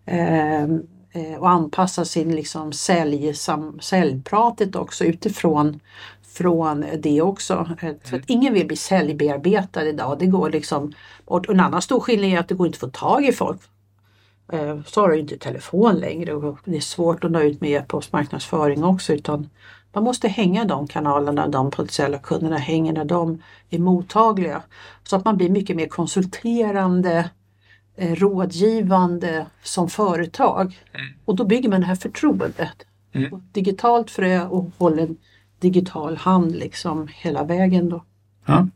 Ehm, 0.06 0.82
eh, 1.12 1.38
och 1.38 1.50
anpassa 1.50 2.04
sin 2.04 2.36
liksom 2.36 2.72
sälj, 2.72 3.34
sam, 3.34 3.80
säljpratet 3.80 4.76
också 4.76 5.04
utifrån 5.04 5.80
från 6.22 6.84
det 6.98 7.22
också. 7.22 7.68
Eh, 7.82 7.92
för 8.04 8.16
att 8.16 8.22
ingen 8.26 8.54
vill 8.54 8.66
bli 8.66 8.76
säljbearbetad 8.76 9.88
idag. 9.88 10.18
Det 10.18 10.26
går 10.26 10.50
liksom, 10.50 10.92
och 11.24 11.50
en 11.50 11.60
annan 11.60 11.82
stor 11.82 12.00
skillnad 12.00 12.30
är 12.30 12.38
att 12.38 12.48
det 12.48 12.54
går 12.54 12.66
inte 12.66 12.76
att 12.76 12.80
få 12.80 12.98
tag 12.98 13.24
i 13.24 13.32
folk. 13.32 13.60
Eh, 14.52 14.82
så 14.86 15.00
har 15.00 15.08
du 15.08 15.18
inte 15.18 15.38
telefon 15.38 15.94
längre 15.94 16.34
och 16.34 16.58
det 16.64 16.76
är 16.76 16.80
svårt 16.80 17.24
att 17.24 17.30
nå 17.30 17.40
ut 17.40 17.60
med 17.60 17.70
e-postmarknadsföring 17.70 18.84
också 18.84 19.12
utan 19.12 19.48
man 19.92 20.04
måste 20.04 20.28
hänga 20.28 20.64
de 20.64 20.86
kanalerna 20.86 21.48
de 21.48 21.70
potentiella 21.70 22.18
kunderna 22.18 22.56
hänger 22.56 22.92
när 22.92 23.04
de 23.04 23.42
är 23.70 23.78
mottagliga. 23.78 24.62
Så 25.02 25.16
att 25.16 25.24
man 25.24 25.36
blir 25.36 25.50
mycket 25.50 25.76
mer 25.76 25.86
konsulterande, 25.86 27.30
eh, 27.96 28.14
rådgivande 28.14 29.46
som 29.62 29.88
företag. 29.88 30.80
Mm. 30.92 31.06
Och 31.24 31.36
då 31.36 31.44
bygger 31.44 31.68
man 31.68 31.80
det 31.80 31.86
här 31.86 31.94
förtroendet. 31.94 32.86
Mm. 33.12 33.42
Digitalt 33.52 34.10
frö 34.10 34.46
och 34.46 34.70
håller 34.78 35.02
en 35.02 35.16
digital 35.60 36.16
hand 36.16 36.56
liksom 36.56 37.08
hela 37.14 37.44
vägen 37.44 37.88
då. 37.88 38.04
Ja. 38.46 38.68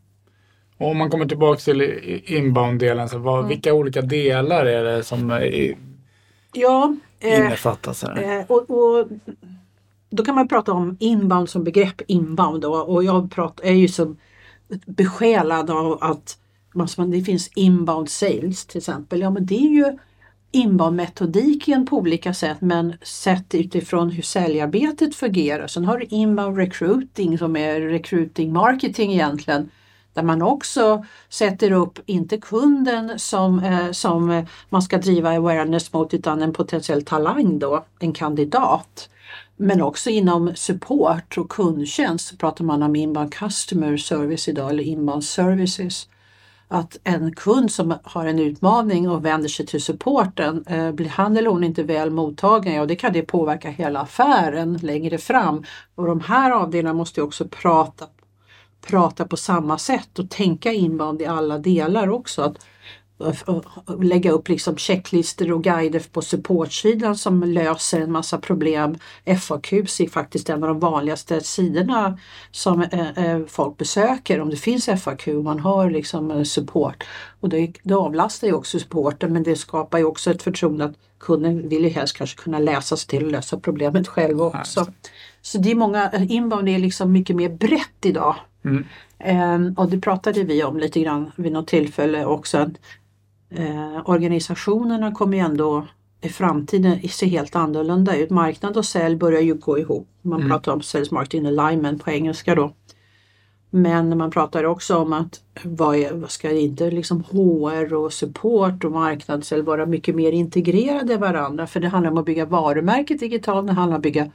Och 0.79 0.91
om 0.91 0.99
man 0.99 1.11
kommer 1.11 1.27
tillbaka 1.27 1.61
till 1.61 1.83
inbound-delen, 2.27 3.09
så 3.09 3.19
vad, 3.19 3.39
mm. 3.39 3.49
vilka 3.49 3.75
olika 3.75 4.03
delar 4.03 4.67
är 4.67 4.85
det 4.85 5.05
som 5.05 5.31
är, 5.31 5.75
ja, 6.53 6.97
eh, 7.21 7.39
innefattas 7.39 8.03
här? 8.03 8.39
Eh, 8.39 8.45
och, 8.49 8.71
och, 8.71 9.09
då 10.11 10.25
kan 10.25 10.35
man 10.35 10.49
prata 10.49 10.73
om 10.73 10.97
inbound 11.01 11.49
som 11.49 11.65
begrepp 11.65 12.03
inbound 12.07 12.63
då, 12.63 12.75
och 12.75 13.05
jag 13.05 13.31
pratar, 13.31 13.65
är 13.65 13.73
ju 13.73 13.89
så 13.89 14.17
besjälad 14.87 15.71
av 15.71 15.99
att 16.01 16.39
man, 16.75 17.11
det 17.11 17.23
finns 17.23 17.51
inbound 17.55 18.11
sales 18.11 18.67
till 18.67 18.79
exempel. 18.79 19.21
Ja 19.21 19.31
men 19.31 19.47
det 19.47 19.57
är 19.57 19.71
ju 19.71 19.99
inbound-metodiken 20.53 21.87
på 21.87 21.97
olika 21.97 22.35
sätt 22.35 22.61
men 22.61 22.95
sett 23.03 23.55
utifrån 23.55 24.11
hur 24.11 24.23
säljarbetet 24.23 25.15
fungerar. 25.15 25.67
Sen 25.67 25.85
har 25.85 25.99
du 25.99 26.05
inbound 26.05 26.57
recruiting 26.57 27.39
som 27.39 27.57
är 27.57 27.81
recruiting 27.81 28.53
marketing 28.53 29.13
egentligen 29.13 29.71
där 30.19 30.23
man 30.23 30.43
också 30.43 31.05
sätter 31.29 31.73
upp, 31.73 31.99
inte 32.07 32.39
kunden 32.39 33.19
som, 33.19 33.59
eh, 33.59 33.91
som 33.91 34.47
man 34.69 34.83
ska 34.83 34.99
driva 34.99 35.37
awareness 35.37 35.93
mot 35.93 36.15
utan 36.15 36.43
en 36.43 36.53
potentiell 36.53 37.05
talang 37.05 37.59
då, 37.59 37.85
en 37.99 38.13
kandidat. 38.13 39.09
Men 39.57 39.83
också 39.83 40.11
inom 40.11 40.53
support 40.55 41.39
och 41.39 41.49
kundtjänst 41.49 42.39
pratar 42.39 42.65
man 42.65 42.83
om 42.83 42.97
inbound 42.97 43.35
customer 43.35 43.97
service 43.97 44.49
idag 44.49 44.71
eller 44.71 44.83
inbound 44.83 45.25
services. 45.25 46.09
Att 46.69 46.99
en 47.05 47.35
kund 47.35 47.73
som 47.73 47.95
har 48.03 48.27
en 48.27 48.39
utmaning 48.39 49.11
och 49.11 49.25
vänder 49.25 49.49
sig 49.49 49.67
till 49.67 49.83
supporten, 49.83 50.65
eh, 50.67 50.93
blir 50.93 51.09
han 51.09 51.37
eller 51.37 51.51
hon 51.51 51.65
inte 51.65 51.83
väl 51.83 52.11
mottagen, 52.11 52.75
ja 52.75 52.87
det 52.87 52.97
kan 52.97 53.13
det 53.13 53.23
påverka 53.23 53.71
hela 53.71 54.01
affären 54.01 54.79
längre 54.83 55.19
fram. 55.19 55.65
Och 55.95 56.07
de 56.07 56.21
här 56.21 56.51
avdelningarna 56.51 56.99
måste 56.99 57.23
också 57.23 57.49
prata 57.49 58.07
prata 58.87 59.25
på 59.25 59.37
samma 59.37 59.79
sätt 59.79 60.19
och 60.19 60.31
tänka 60.31 60.73
inbound 60.73 61.23
i 61.23 61.27
alla 61.27 61.59
delar 61.59 62.09
också. 62.09 62.43
Att, 62.43 62.59
lägga 64.01 64.31
upp 64.31 64.49
liksom 64.49 64.77
checklistor 64.77 65.53
och 65.53 65.65
guider 65.65 66.03
på 66.13 66.23
supportsidan 66.23 67.17
som 67.17 67.43
löser 67.43 68.01
en 68.01 68.13
massa 68.13 68.39
problem. 68.39 68.97
FAQs 69.41 70.01
är 70.01 70.09
faktiskt 70.09 70.51
en 70.51 70.63
av 70.63 70.69
de 70.69 70.81
vanligaste 70.81 71.41
sidorna 71.41 72.19
som 72.51 72.83
eh, 72.83 73.19
eh 73.19 73.41
folk 73.47 73.77
besöker 73.77 74.41
om 74.41 74.51
det 74.51 74.57
finns 74.57 74.89
FAQ 75.03 75.29
och 75.29 75.45
man 75.45 75.61
har 75.61 75.91
liksom 75.91 76.45
support. 76.45 77.05
Och 77.41 77.49
det, 77.49 77.73
det 77.83 77.95
avlastar 77.95 78.47
ju 78.47 78.55
också 78.55 78.79
supporten 78.79 79.33
men 79.33 79.43
det 79.43 79.57
skapar 79.57 79.99
ju 79.99 80.05
också 80.05 80.31
ett 80.31 80.43
förtroende 80.43 80.85
att 80.85 80.95
kunden 81.21 81.69
vill 81.69 81.85
ju 81.85 81.91
helst 81.91 82.17
kanske 82.17 82.43
kunna 82.43 82.59
läsa 82.59 82.97
sig 82.97 83.09
till 83.09 83.25
och 83.25 83.33
lösa 83.33 83.61
problemet 83.61 84.09
själv 84.09 84.43
också. 84.43 84.87
Så 85.43 85.59
det 85.59 85.71
är 85.71 85.75
många, 85.75 86.11
eh, 86.11 86.33
inbound 86.33 86.69
är 86.69 86.79
liksom 86.79 87.13
mycket 87.13 87.37
mer 87.37 87.49
brett 87.49 88.05
idag 88.05 88.37
Mm. 88.69 88.85
Eh, 89.19 89.73
och 89.77 89.91
det 89.91 90.01
pratade 90.01 90.45
vi 90.45 90.65
om 90.65 90.79
lite 90.79 91.01
grann 91.01 91.31
vid 91.37 91.53
något 91.53 91.67
tillfälle 91.67 92.25
också. 92.25 92.59
Att, 92.59 92.73
eh, 93.51 94.11
organisationerna 94.11 95.13
kommer 95.13 95.37
ju 95.37 95.45
ändå 95.45 95.87
i 96.21 96.29
framtiden 96.29 97.09
se 97.09 97.27
helt 97.27 97.57
annorlunda 97.57 98.17
ut. 98.17 98.31
Marknad 98.31 98.77
och 98.77 98.85
sälj 98.85 99.17
börjar 99.17 99.41
ju 99.41 99.55
gå 99.55 99.79
ihop. 99.79 100.09
Man 100.23 100.41
mm. 100.41 100.51
pratar 100.51 100.73
om 100.73 100.83
sales 100.83 101.11
marketing 101.11 101.47
alignment 101.47 102.05
på 102.05 102.11
engelska 102.11 102.55
då. 102.55 102.73
Men 103.71 104.19
man 104.19 104.31
pratar 104.31 104.65
också 104.65 104.97
om 104.97 105.13
att 105.13 105.41
vad, 105.65 105.97
är, 105.97 106.13
vad 106.13 106.31
ska 106.31 106.51
inte 106.51 106.91
liksom 106.91 107.25
HR 107.25 107.95
och 107.95 108.13
support 108.13 108.85
och 108.85 108.93
marknadssälj 108.93 109.63
vara 109.63 109.87
mycket 109.87 110.15
mer 110.15 110.33
integrerade 110.33 111.13
i 111.13 111.17
varandra? 111.17 111.67
För 111.67 111.81
det 111.81 111.89
handlar 111.89 112.11
om 112.11 112.19
att 112.19 112.25
bygga 112.25 112.45
varumärket 112.45 113.21
digitalt, 113.21 113.67
det 113.67 113.73
handlar 113.73 113.95
om 113.95 113.99
att 113.99 114.03
bygga 114.03 114.31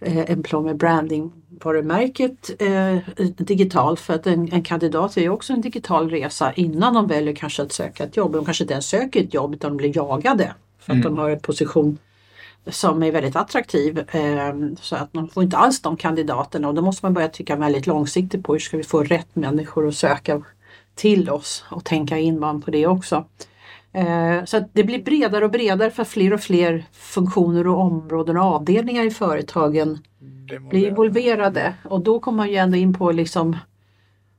employment 0.00 0.78
branding 0.78 1.32
varumärket 1.64 2.50
eh, 2.58 2.96
digitalt 3.36 4.00
för 4.00 4.14
att 4.14 4.26
en, 4.26 4.52
en, 4.52 4.62
kandidat 4.62 5.16
är 5.16 5.28
också 5.28 5.52
en 5.52 5.60
digital 5.60 6.10
resa 6.10 6.52
innan 6.52 6.94
de 6.94 7.06
väljer 7.06 7.34
kanske 7.34 7.62
att 7.62 7.72
söka 7.72 8.04
ett 8.04 8.16
jobb. 8.16 8.32
De 8.32 8.44
kanske 8.44 8.64
inte 8.64 8.72
ens 8.72 8.86
söker 8.86 9.24
ett 9.24 9.34
jobb 9.34 9.54
utan 9.54 9.70
de 9.70 9.76
blir 9.76 9.96
jagade 9.96 10.54
för 10.78 10.92
att 10.92 10.96
mm. 10.96 11.14
de 11.14 11.18
har 11.18 11.30
en 11.30 11.40
position 11.40 11.98
som 12.66 13.02
är 13.02 13.12
väldigt 13.12 13.36
attraktiv. 13.36 13.98
Eh, 13.98 14.54
så 14.80 14.96
att 14.96 15.12
de 15.12 15.28
får 15.28 15.42
inte 15.42 15.56
alls 15.56 15.82
de 15.82 15.96
kandidaterna 15.96 16.68
och 16.68 16.74
då 16.74 16.82
måste 16.82 17.06
man 17.06 17.14
börja 17.14 17.28
tycka 17.28 17.56
väldigt 17.56 17.86
långsiktigt 17.86 18.44
på 18.44 18.52
hur 18.52 18.60
ska 18.60 18.76
vi 18.76 18.82
få 18.82 19.02
rätt 19.02 19.36
människor 19.36 19.88
att 19.88 19.94
söka 19.94 20.42
till 20.94 21.30
oss 21.30 21.64
och 21.70 21.84
tänka 21.84 22.18
in 22.18 22.40
man 22.40 22.62
på 22.62 22.70
det 22.70 22.86
också. 22.86 23.24
Eh, 23.92 24.44
så 24.44 24.64
det 24.72 24.84
blir 24.84 25.02
bredare 25.02 25.44
och 25.44 25.50
bredare 25.50 25.90
för 25.90 26.04
fler 26.04 26.32
och 26.32 26.40
fler 26.40 26.84
funktioner 26.92 27.66
och 27.66 27.80
områden 27.80 28.36
och 28.36 28.42
avdelningar 28.42 29.04
i 29.04 29.10
företagen 29.10 29.98
blir 30.70 30.88
involverade. 30.88 31.74
Och 31.84 32.00
då 32.00 32.20
kommer 32.20 32.36
man 32.36 32.48
ju 32.48 32.56
ändå 32.56 32.76
in 32.76 32.94
på 32.94 33.12
liksom 33.12 33.56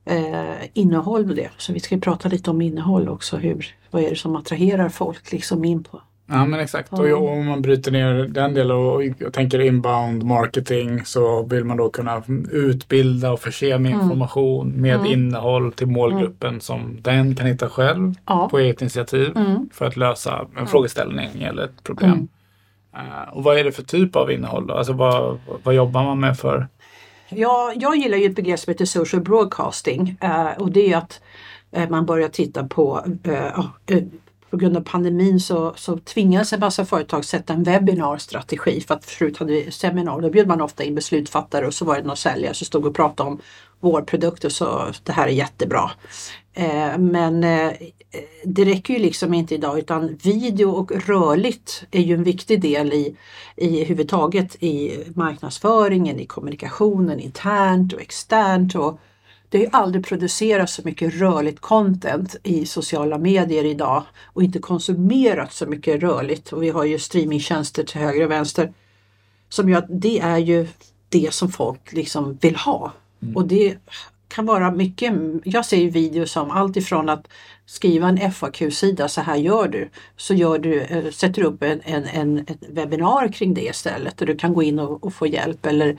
eh, 0.05 0.67
innehåll 0.73 1.25
med 1.25 1.35
det. 1.35 1.49
Så 1.57 1.73
vi 1.73 1.79
ska 1.79 1.97
prata 1.97 2.29
lite 2.29 2.49
om 2.49 2.61
innehåll 2.61 3.09
också. 3.09 3.37
Hur, 3.37 3.75
vad 3.91 4.03
är 4.03 4.09
det 4.09 4.15
som 4.15 4.35
attraherar 4.35 4.89
folk 4.89 5.31
liksom 5.31 5.65
in 5.65 5.83
på 5.83 6.01
Ja 6.31 6.45
men 6.45 6.59
exakt. 6.59 6.89
Ja. 6.91 7.15
Och 7.15 7.31
om 7.31 7.45
man 7.45 7.61
bryter 7.61 7.91
ner 7.91 8.13
den 8.13 8.53
delen 8.53 8.77
och, 8.77 9.03
och 9.27 9.33
tänker 9.33 9.59
inbound 9.59 10.23
marketing 10.23 11.05
så 11.05 11.43
vill 11.43 11.63
man 11.63 11.77
då 11.77 11.89
kunna 11.89 12.23
utbilda 12.51 13.31
och 13.31 13.39
förse 13.39 13.77
med 13.77 13.91
mm. 13.91 14.01
information 14.01 14.81
med 14.81 14.95
mm. 14.95 15.05
innehåll 15.05 15.71
till 15.71 15.87
målgruppen 15.87 16.49
mm. 16.49 16.61
som 16.61 16.97
den 17.01 17.35
kan 17.35 17.45
hitta 17.45 17.69
själv 17.69 18.13
ja. 18.25 18.49
på 18.49 18.59
eget 18.59 18.81
initiativ 18.81 19.37
mm. 19.37 19.69
för 19.73 19.85
att 19.85 19.97
lösa 19.97 20.45
en 20.57 20.67
frågeställning 20.67 21.41
eller 21.41 21.63
ett 21.63 21.83
problem. 21.83 22.27
Uh, 22.95 23.37
och 23.37 23.43
vad 23.43 23.57
är 23.57 23.63
det 23.63 23.71
för 23.71 23.83
typ 23.83 24.15
av 24.15 24.31
innehåll 24.31 24.67
då? 24.67 24.73
Alltså 24.73 24.93
vad, 24.93 25.39
vad 25.63 25.75
jobbar 25.75 26.03
man 26.03 26.19
med 26.19 26.37
för? 26.37 26.67
Ja, 27.29 27.73
jag 27.75 27.95
gillar 27.95 28.17
ju 28.17 28.25
ett 28.25 28.35
begrepp 28.35 28.59
som 28.59 28.71
heter 28.71 28.85
social 28.85 29.21
broadcasting 29.21 30.17
uh, 30.23 30.61
och 30.61 30.71
det 30.71 30.93
är 30.93 30.97
att 30.97 31.21
uh, 31.77 31.89
man 31.89 32.05
börjar 32.05 32.29
titta 32.29 32.67
på 32.67 33.05
på 34.51 34.57
grund 34.57 34.77
av 34.77 34.81
pandemin 34.81 35.39
så, 35.39 35.73
så 35.75 35.97
tvingades 35.97 36.53
en 36.53 36.59
massa 36.59 36.85
företag 36.85 37.25
sätta 37.25 37.53
en 37.53 37.63
webbinarstrategi 37.63 38.81
för 38.81 38.95
att 38.95 39.05
förut 39.05 39.37
hade 39.37 39.53
vi 39.53 39.71
seminar. 39.71 40.21
Då 40.21 40.29
bjöd 40.29 40.47
man 40.47 40.61
ofta 40.61 40.83
in 40.83 40.95
beslutsfattare 40.95 41.67
och 41.67 41.73
så 41.73 41.85
var 41.85 41.95
det 41.95 42.03
någon 42.03 42.17
säljare 42.17 42.53
som 42.53 42.65
stod 42.65 42.85
och 42.85 42.95
pratade 42.95 43.29
om 43.29 43.41
vår 43.79 44.01
produkt 44.01 44.43
och 44.43 44.51
så 44.51 44.85
det 45.03 45.11
här 45.11 45.27
är 45.27 45.31
jättebra. 45.31 45.91
Eh, 46.53 46.97
men 46.97 47.43
eh, 47.43 47.71
det 48.43 48.65
räcker 48.65 48.93
ju 48.93 48.99
liksom 48.99 49.33
inte 49.33 49.55
idag 49.55 49.79
utan 49.79 50.15
video 50.23 50.69
och 50.69 50.91
rörligt 50.91 51.83
är 51.91 52.01
ju 52.01 52.13
en 52.13 52.23
viktig 52.23 52.61
del 52.61 52.93
i, 52.93 53.15
i 53.55 53.83
huvudtaget 53.83 54.55
i 54.63 55.03
marknadsföringen, 55.15 56.19
i 56.19 56.25
kommunikationen 56.25 57.19
internt 57.19 57.93
och 57.93 58.01
externt. 58.01 58.75
Och 58.75 58.99
det 59.51 59.57
har 59.57 59.65
ju 59.65 59.69
aldrig 59.71 60.05
producerats 60.05 60.73
så 60.73 60.81
mycket 60.85 61.13
rörligt 61.13 61.59
content 61.59 62.35
i 62.43 62.65
sociala 62.65 63.17
medier 63.17 63.65
idag 63.65 64.03
och 64.25 64.43
inte 64.43 64.59
konsumerats 64.59 65.57
så 65.57 65.65
mycket 65.65 66.01
rörligt. 66.01 66.53
Och 66.53 66.63
vi 66.63 66.69
har 66.69 66.85
ju 66.85 66.99
streamingtjänster 66.99 67.83
till 67.83 68.01
höger 68.01 68.25
och 68.25 68.31
vänster 68.31 68.73
som 69.49 69.69
gör 69.69 69.77
att 69.77 70.01
det 70.01 70.19
är 70.19 70.37
ju 70.37 70.67
det 71.09 71.33
som 71.33 71.51
folk 71.51 71.93
liksom 71.93 72.37
vill 72.41 72.55
ha. 72.55 72.91
Mm. 73.21 73.35
Och 73.35 73.47
det 73.47 73.77
kan 74.27 74.45
vara 74.45 74.71
mycket, 74.71 75.13
jag 75.43 75.65
ser 75.65 75.77
ju 75.77 75.89
videos 75.89 76.31
som 76.31 76.51
allt 76.51 76.77
ifrån 76.77 77.09
att 77.09 77.27
skriva 77.65 78.07
en 78.09 78.31
FAQ-sida, 78.31 79.07
så 79.07 79.21
här 79.21 79.35
gör 79.35 79.67
du. 79.67 79.89
Så 80.17 80.33
gör 80.33 80.59
du, 80.59 80.81
eh, 80.81 81.11
sätter 81.11 81.41
du 81.41 81.47
upp 81.47 81.63
en, 81.63 81.81
en, 81.83 82.05
en, 82.05 82.39
ett 82.39 82.69
webbinar 82.69 83.31
kring 83.31 83.53
det 83.53 83.65
istället 83.65 84.21
och 84.21 84.27
du 84.27 84.35
kan 84.35 84.53
gå 84.53 84.63
in 84.63 84.79
och, 84.79 85.03
och 85.03 85.13
få 85.13 85.27
hjälp 85.27 85.65
eller 85.65 85.97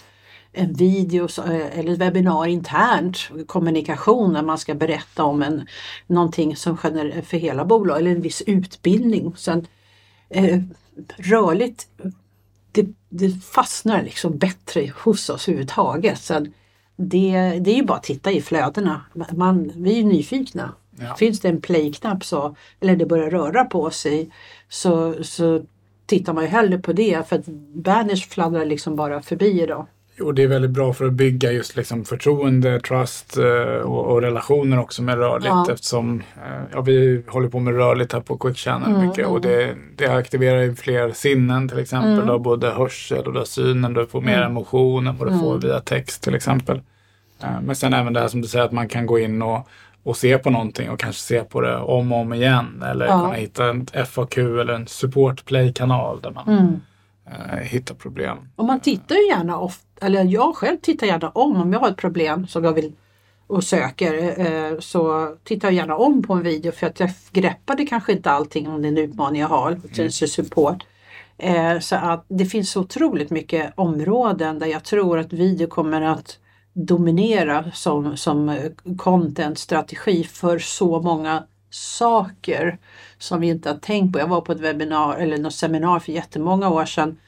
en 0.52 0.72
video 0.72 1.28
eh, 1.38 1.78
eller 1.78 1.92
ett 1.92 1.98
webbinar 1.98 2.46
internt, 2.46 3.18
kommunikation 3.46 4.32
när 4.32 4.42
man 4.42 4.58
ska 4.58 4.74
berätta 4.74 5.24
om 5.24 5.42
en, 5.42 5.66
någonting 6.06 6.56
som 6.56 6.76
för 6.76 7.36
hela 7.36 7.64
bolaget 7.64 8.00
eller 8.00 8.10
en 8.10 8.22
viss 8.22 8.42
utbildning. 8.46 9.34
Sen, 9.36 9.66
eh, 10.28 10.60
rörligt, 11.16 11.86
det, 12.72 12.86
det 13.08 13.44
fastnar 13.44 14.02
liksom 14.02 14.38
bättre 14.38 14.92
hos 15.04 15.30
oss 15.30 15.48
överhuvudtaget. 15.48 16.20
Så 16.20 16.46
det, 16.96 17.58
det 17.60 17.70
är 17.70 17.76
ju 17.76 17.84
bara 17.84 17.98
att 17.98 18.02
titta 18.02 18.32
i 18.32 18.42
flödena. 18.42 19.00
Man, 19.32 19.72
vi 19.76 19.92
är 19.92 19.96
ju 19.96 20.04
nyfikna. 20.04 20.74
Ja. 20.98 21.14
Finns 21.14 21.40
det 21.40 21.48
en 21.48 21.60
play-knapp 21.60 22.24
så, 22.24 22.56
eller 22.80 22.96
det 22.96 23.06
börjar 23.06 23.30
röra 23.30 23.64
på 23.64 23.90
sig 23.90 24.30
så, 24.68 25.24
så 25.24 25.62
tittar 26.06 26.32
man 26.32 26.44
ju 26.44 26.50
hellre 26.50 26.78
på 26.78 26.92
det 26.92 27.28
för 27.28 27.36
att 27.36 27.46
banners 27.74 28.26
fladdrar 28.28 28.64
liksom 28.64 28.96
bara 28.96 29.22
förbi 29.22 29.62
idag. 29.62 29.86
Och 30.22 30.34
det 30.34 30.42
är 30.42 30.48
väldigt 30.48 30.70
bra 30.70 30.92
för 30.92 31.04
att 31.06 31.12
bygga 31.12 31.52
just 31.52 31.76
liksom 31.76 32.04
förtroende, 32.04 32.80
trust 32.80 33.36
eh, 33.36 33.82
och, 33.82 34.06
och 34.06 34.22
relationer 34.22 34.78
också 34.78 35.02
med 35.02 35.18
rörligt 35.18 35.46
ja. 35.46 35.66
eftersom 35.72 36.22
eh, 36.36 36.62
ja, 36.72 36.80
vi 36.80 37.24
håller 37.28 37.48
på 37.48 37.60
med 37.60 37.74
rörligt 37.74 38.12
här 38.12 38.20
på 38.20 38.38
Quick 38.38 38.56
Channel 38.56 38.90
mm, 38.90 39.06
mycket 39.06 39.26
och 39.26 39.40
det, 39.40 39.64
mm. 39.64 39.78
det 39.96 40.06
aktiverar 40.06 40.62
ju 40.62 40.74
fler 40.74 41.12
sinnen 41.12 41.68
till 41.68 41.78
exempel. 41.78 42.12
Mm. 42.12 42.26
Då, 42.26 42.38
både 42.38 42.70
hörsel 42.70 43.26
och 43.26 43.32
då 43.32 43.44
synen, 43.44 43.94
du 43.94 44.06
får 44.06 44.20
mer 44.20 44.36
mm. 44.36 44.50
emotion 44.50 45.06
än 45.06 45.16
vad 45.16 45.28
du 45.32 45.38
får 45.38 45.50
mm. 45.50 45.60
via 45.60 45.80
text 45.80 46.22
till 46.22 46.34
exempel. 46.34 46.80
Eh, 47.42 47.60
men 47.62 47.76
sen 47.76 47.94
även 47.94 48.12
det 48.12 48.20
här 48.20 48.28
som 48.28 48.40
du 48.40 48.48
säger 48.48 48.64
att 48.64 48.72
man 48.72 48.88
kan 48.88 49.06
gå 49.06 49.18
in 49.18 49.42
och, 49.42 49.68
och 50.02 50.16
se 50.16 50.38
på 50.38 50.50
någonting 50.50 50.90
och 50.90 51.00
kanske 51.00 51.22
se 51.22 51.44
på 51.44 51.60
det 51.60 51.76
om 51.76 52.12
och 52.12 52.18
om 52.18 52.32
igen 52.32 52.84
eller 52.86 53.06
ja. 53.06 53.20
kunna 53.20 53.34
hitta 53.34 53.68
en 53.68 53.86
FAQ 54.06 54.38
eller 54.38 54.72
en 54.72 54.86
support 54.86 55.44
play-kanal 55.44 56.20
där 56.20 56.30
man 56.30 56.80
uh, 57.32 57.56
hittar 57.56 57.94
problem. 57.94 58.38
Och 58.56 58.64
man 58.64 58.80
tittar 58.80 59.14
ju 59.14 59.26
gärna 59.28 59.58
ofta, 59.58 60.06
eller 60.06 60.24
jag 60.24 60.56
själv 60.56 60.76
tittar 60.76 61.06
gärna 61.06 61.30
om 61.30 61.56
om 61.56 61.72
jag 61.72 61.80
har 61.80 61.88
ett 61.88 61.96
problem 61.96 62.46
som 62.46 62.64
jag 62.64 62.72
vill 62.72 62.92
och 63.46 63.64
söker 63.64 64.40
eh, 64.40 64.78
så 64.78 65.34
tittar 65.44 65.68
jag 65.68 65.74
gärna 65.74 65.96
om 65.96 66.22
på 66.22 66.32
en 66.32 66.42
video 66.42 66.72
för 66.72 66.86
att 66.86 67.00
jag 67.00 67.10
greppade 67.32 67.86
kanske 67.86 68.12
inte 68.12 68.30
allting 68.30 68.68
om 68.68 68.82
den 68.82 68.98
utmaning 68.98 69.40
jag 69.40 69.48
har, 69.48 69.80
mm. 69.98 70.10
support. 70.10 70.84
Eh, 71.38 71.78
så 71.78 71.96
att 71.96 72.24
det 72.28 72.46
finns 72.46 72.70
så 72.70 72.80
otroligt 72.80 73.30
mycket 73.30 73.72
områden 73.76 74.58
där 74.58 74.66
jag 74.66 74.84
tror 74.84 75.18
att 75.18 75.32
video 75.32 75.66
kommer 75.66 76.02
att 76.02 76.38
dominera 76.72 77.70
som, 77.74 78.16
som 78.16 78.58
content-strategi 78.98 80.24
för 80.24 80.58
så 80.58 81.00
många 81.00 81.44
saker 81.74 82.78
som 83.18 83.40
vi 83.40 83.48
inte 83.48 83.68
har 83.70 83.76
tänkt 83.76 84.12
på. 84.12 84.18
Jag 84.18 84.26
var 84.26 84.40
på 84.40 84.52
ett 84.52 84.60
webbinar 84.60 85.16
eller 85.16 85.38
något 85.38 85.54
seminar 85.54 85.98
för 85.98 86.12
jättemånga 86.12 86.68
år 86.68 86.84
sedan 86.84 87.18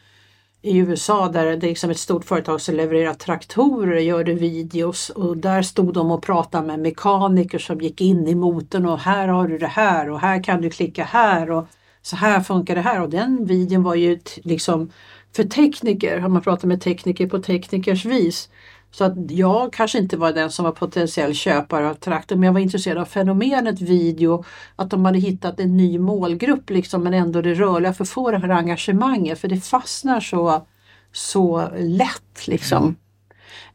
i 0.62 0.78
USA 0.78 1.28
där 1.28 1.44
det 1.44 1.66
är 1.66 1.68
liksom 1.68 1.90
ett 1.90 1.98
stort 1.98 2.24
företag 2.24 2.60
som 2.60 2.74
levererar 2.74 3.14
traktorer 3.14 3.96
och 3.96 4.02
gör 4.02 4.24
videos 4.24 5.10
och 5.10 5.36
där 5.36 5.62
stod 5.62 5.94
de 5.94 6.10
och 6.10 6.22
pratade 6.22 6.66
med 6.66 6.78
mekaniker 6.78 7.58
som 7.58 7.80
gick 7.80 8.00
in 8.00 8.28
i 8.28 8.34
motorn 8.34 8.86
och 8.86 8.98
här 8.98 9.28
har 9.28 9.48
du 9.48 9.58
det 9.58 9.66
här 9.66 10.10
och 10.10 10.20
här 10.20 10.42
kan 10.42 10.60
du 10.60 10.70
klicka 10.70 11.04
här 11.04 11.50
och 11.50 11.66
så 12.02 12.16
här 12.16 12.40
funkar 12.40 12.74
det 12.74 12.80
här 12.80 13.02
och 13.02 13.10
den 13.10 13.44
videon 13.44 13.82
var 13.82 13.94
ju 13.94 14.18
liksom 14.36 14.90
för 15.36 15.44
tekniker, 15.44 16.18
har 16.18 16.28
man 16.28 16.42
pratat 16.42 16.64
med 16.64 16.80
tekniker 16.80 17.26
på 17.26 17.38
teknikers 17.38 18.04
vis 18.04 18.48
så 18.94 19.04
att 19.04 19.30
jag 19.30 19.72
kanske 19.72 19.98
inte 19.98 20.16
var 20.16 20.32
den 20.32 20.50
som 20.50 20.64
var 20.64 20.72
potentiell 20.72 21.34
köpare 21.34 21.90
av 21.90 21.94
traktorn 21.94 22.40
men 22.40 22.46
jag 22.46 22.52
var 22.52 22.60
intresserad 22.60 22.98
av 22.98 23.04
fenomenet 23.04 23.80
video. 23.80 24.44
Att 24.76 24.90
de 24.90 25.04
hade 25.04 25.18
hittat 25.18 25.60
en 25.60 25.76
ny 25.76 25.98
målgrupp 25.98 26.70
liksom, 26.70 27.02
men 27.02 27.14
ändå 27.14 27.42
det 27.42 27.54
rörliga 27.54 27.92
för 27.92 28.04
att 28.04 28.08
få 28.08 28.30
det 28.30 28.38
här 28.38 28.48
engagemanget 28.48 29.38
för 29.38 29.48
det 29.48 29.60
fastnar 29.60 30.20
så, 30.20 30.66
så 31.12 31.68
lätt 31.78 32.46
liksom. 32.46 32.96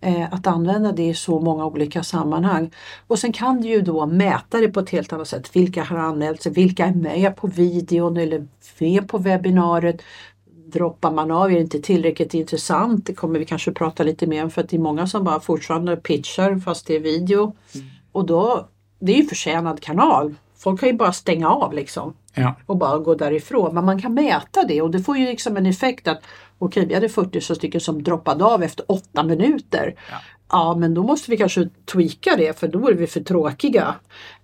Eh, 0.01 0.33
att 0.33 0.47
använda 0.47 0.91
det 0.91 1.07
i 1.07 1.13
så 1.13 1.39
många 1.39 1.65
olika 1.65 2.03
sammanhang. 2.03 2.71
Och 3.07 3.19
sen 3.19 3.33
kan 3.33 3.61
du 3.61 3.67
ju 3.67 3.81
då 3.81 4.05
mäta 4.05 4.57
det 4.57 4.67
på 4.67 4.79
ett 4.79 4.89
helt 4.89 5.13
annat 5.13 5.27
sätt. 5.27 5.55
Vilka 5.55 5.83
har 5.83 5.97
anmält 5.97 6.41
sig? 6.41 6.51
Vilka 6.51 6.85
är 6.85 6.93
med 6.93 7.35
på 7.35 7.47
videon 7.47 8.17
eller 8.17 8.47
med 8.79 9.09
på 9.09 9.17
webbinariet? 9.17 10.01
Droppar 10.71 11.11
man 11.11 11.31
av, 11.31 11.51
är 11.51 11.55
det 11.55 11.61
inte 11.61 11.81
tillräckligt 11.81 12.33
intressant? 12.33 13.05
Det 13.05 13.13
kommer 13.13 13.39
vi 13.39 13.45
kanske 13.45 13.71
prata 13.71 14.03
lite 14.03 14.27
mer 14.27 14.43
om 14.43 14.51
för 14.51 14.61
att 14.61 14.69
det 14.69 14.77
är 14.77 14.81
många 14.81 15.07
som 15.07 15.23
bara 15.23 15.39
fortfarande 15.39 15.95
pitchar 15.95 16.59
fast 16.59 16.87
det 16.87 16.95
är 16.95 16.99
video. 16.99 17.55
Mm. 17.75 17.87
Och 18.11 18.25
då, 18.25 18.67
det 18.99 19.11
är 19.11 19.17
ju 19.17 19.23
förtjänad 19.23 19.81
kanal. 19.81 20.35
Folk 20.57 20.79
kan 20.79 20.89
ju 20.89 20.95
bara 20.95 21.13
stänga 21.13 21.49
av 21.49 21.73
liksom. 21.73 22.13
Ja. 22.33 22.55
Och 22.65 22.77
bara 22.77 22.97
gå 22.97 23.15
därifrån. 23.15 23.73
Men 23.75 23.85
man 23.85 24.01
kan 24.01 24.13
mäta 24.13 24.63
det 24.63 24.81
och 24.81 24.91
det 24.91 24.99
får 24.99 25.17
ju 25.17 25.25
liksom 25.25 25.57
en 25.57 25.65
effekt 25.65 26.07
att 26.07 26.21
okej, 26.57 26.85
vi 26.85 26.93
hade 26.93 27.09
40 27.09 27.41
stycken 27.41 27.81
som 27.81 28.03
droppade 28.03 28.45
av 28.45 28.63
efter 28.63 28.91
8 28.91 29.23
minuter. 29.23 29.95
Ja. 30.11 30.17
ja. 30.49 30.75
men 30.75 30.93
då 30.93 31.03
måste 31.03 31.31
vi 31.31 31.37
kanske 31.37 31.69
tweaka 31.85 32.35
det 32.37 32.59
för 32.59 32.67
då 32.67 32.89
är 32.89 32.93
vi 32.93 33.07
för 33.07 33.21
tråkiga. 33.21 33.95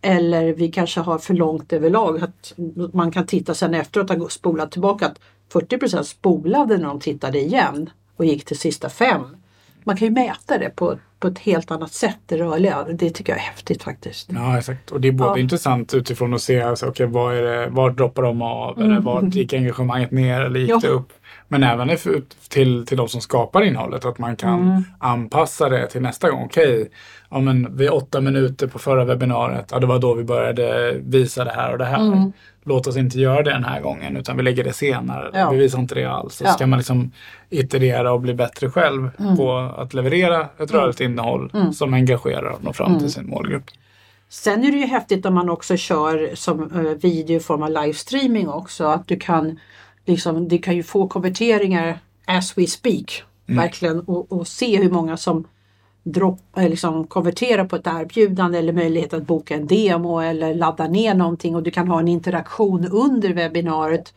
Eller 0.02 0.54
vi 0.54 0.72
kanske 0.72 1.00
har 1.00 1.18
för 1.18 1.34
långt 1.34 1.74
överlag. 1.74 2.24
Att 2.24 2.54
man 2.94 3.12
kan 3.12 3.26
titta 3.26 3.54
sen 3.54 3.74
efteråt 3.74 4.12
och 4.12 4.32
spola 4.32 4.68
tillbaka. 4.68 5.06
Att 5.06 5.20
40% 5.53 6.03
spolade 6.03 6.77
när 6.77 6.88
de 6.88 6.99
tittade 6.99 7.39
igen 7.39 7.89
och 8.15 8.25
gick 8.25 8.45
till 8.45 8.60
sista 8.60 8.89
fem. 8.89 9.21
Man 9.84 9.97
kan 9.97 10.08
ju 10.08 10.13
mäta 10.13 10.58
det 10.58 10.69
på, 10.69 10.99
på 11.19 11.27
ett 11.27 11.39
helt 11.39 11.71
annat 11.71 11.93
sätt, 11.93 12.17
det 12.25 12.38
rörliga. 12.38 12.84
Det 12.84 13.10
tycker 13.10 13.34
jag 13.34 13.39
är 13.39 13.43
häftigt 13.43 13.84
faktiskt. 13.84 14.29
Ja, 14.31 14.58
exakt. 14.58 14.91
Och 14.91 15.01
det 15.01 15.08
är 15.08 15.12
både 15.12 15.29
ja. 15.29 15.39
intressant 15.39 15.93
utifrån 15.93 16.34
att 16.34 16.41
se 16.41 16.62
alltså, 16.62 16.88
okay, 16.88 17.05
är 17.05 17.41
det, 17.41 17.67
var 17.69 17.91
droppar 17.91 18.23
de 18.23 18.41
av 18.41 18.77
mm. 18.77 18.91
eller 18.91 19.01
var 19.01 19.23
gick 19.23 19.53
engagemanget 19.53 20.12
ner 20.12 20.41
eller 20.41 20.60
gick 20.60 20.69
ja. 20.69 20.79
det 20.81 20.88
upp? 20.88 21.13
Men 21.47 21.63
även 21.63 21.97
till, 22.49 22.86
till 22.86 22.97
de 22.97 23.08
som 23.08 23.21
skapar 23.21 23.62
innehållet, 23.62 24.05
att 24.05 24.17
man 24.17 24.36
kan 24.36 24.62
mm. 24.62 24.84
anpassa 24.99 25.69
det 25.69 25.88
till 25.88 26.01
nästa 26.01 26.29
gång. 26.29 26.45
Okej, 26.45 26.75
okay, 26.75 26.88
ja, 27.29 27.39
men 27.39 27.77
vid 27.77 27.89
åtta 27.89 28.21
minuter 28.21 28.67
på 28.67 28.79
förra 28.79 29.05
webbinariet, 29.05 29.69
ja, 29.71 29.79
det 29.79 29.88
var 29.88 29.99
då 29.99 30.13
vi 30.13 30.23
började 30.23 30.95
visa 31.03 31.43
det 31.43 31.51
här 31.51 31.71
och 31.71 31.77
det 31.77 31.86
här. 31.86 32.01
Mm 32.01 32.31
låt 32.65 32.88
oss 32.88 32.97
inte 32.97 33.19
göra 33.19 33.43
det 33.43 33.51
den 33.51 33.63
här 33.63 33.81
gången 33.81 34.17
utan 34.17 34.38
vi 34.38 34.43
lägger 34.43 34.63
det 34.63 34.73
senare. 34.73 35.31
Ja. 35.34 35.51
Vi 35.51 35.58
visar 35.58 35.79
inte 35.79 35.95
det 35.95 36.05
alls. 36.05 36.36
Så 36.36 36.43
ja. 36.43 36.53
ska 36.53 36.67
man 36.67 36.79
liksom 36.79 37.12
iterera 37.49 38.13
och 38.13 38.21
bli 38.21 38.34
bättre 38.34 38.69
själv 38.69 39.10
mm. 39.19 39.38
på 39.38 39.58
att 39.58 39.93
leverera 39.93 40.41
ett 40.41 40.69
mm. 40.71 40.81
rörligt 40.81 41.01
innehåll 41.01 41.51
mm. 41.53 41.73
som 41.73 41.93
engagerar 41.93 42.49
och 42.49 42.63
når 42.63 42.73
fram 42.73 42.91
till 42.91 42.97
mm. 42.97 43.10
sin 43.10 43.29
målgrupp. 43.29 43.63
Sen 44.29 44.63
är 44.63 44.71
det 44.71 44.77
ju 44.77 44.86
häftigt 44.86 45.25
om 45.25 45.34
man 45.34 45.49
också 45.49 45.77
kör 45.77 46.36
som 46.36 46.71
uh, 46.71 46.93
video 46.93 47.38
i 47.38 47.39
form 47.39 47.63
av 47.63 47.69
livestreaming 47.69 48.49
också. 48.49 48.86
Att 48.86 49.08
du 49.08 49.17
kan 49.19 49.60
liksom, 50.06 50.48
du 50.48 50.58
kan 50.58 50.76
ju 50.76 50.84
få 50.84 51.08
konverteringar 51.08 52.00
as 52.26 52.58
we 52.58 52.68
speak. 52.68 53.24
Mm. 53.48 53.62
Verkligen 53.62 54.00
och, 54.00 54.32
och 54.32 54.48
se 54.48 54.78
hur 54.78 54.89
många 54.89 55.18
som 55.18 55.48
droppa, 56.04 56.62
eh, 56.62 56.70
liksom 56.70 57.08
konvertera 57.08 57.65
på 57.65 57.76
ett 57.76 57.88
erbjudande 57.88 58.58
eller 58.58 58.74
möjlighet 58.74 59.13
att 59.13 59.28
boka 59.28 59.56
en 59.56 59.68
demo 59.68 60.20
eller 60.20 60.56
ladda 60.56 60.88
ner 60.88 61.13
någonting 61.13 61.56
och 61.56 61.63
du 61.63 61.72
kan 61.72 61.88
ha 61.88 62.00
en 62.00 62.08
interaktion 62.08 62.86
under 62.86 63.34
webbinariet 63.34 64.13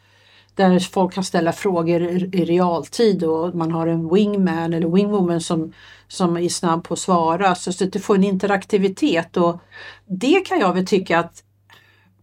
där 0.55 0.79
folk 0.79 1.15
kan 1.15 1.25
ställa 1.25 1.53
frågor 1.53 2.03
i 2.03 2.45
realtid 2.45 3.25
och 3.25 3.55
man 3.55 3.73
har 3.73 3.87
en 3.87 4.15
wingman 4.15 4.73
eller 4.73 4.89
wingwoman 4.89 5.41
som, 5.41 5.73
som 6.09 6.37
är 6.37 6.49
snabb 6.49 6.85
på 6.85 6.95
att 6.95 7.01
svara 7.01 7.55
så 7.55 7.85
att 7.85 7.93
du 7.93 8.01
får 8.01 8.15
en 8.15 8.25
interaktivitet 8.25 9.37
och 9.37 9.59
det 10.07 10.47
kan 10.47 10.61
jag 10.61 10.75
väl 10.75 10.87
tycka 10.87 11.19
att 11.19 11.43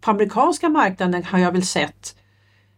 på 0.01 0.12
amerikanska 0.12 0.69
marknaden 0.69 1.23
har 1.23 1.39
jag 1.39 1.51
väl 1.51 1.65
sett 1.65 2.15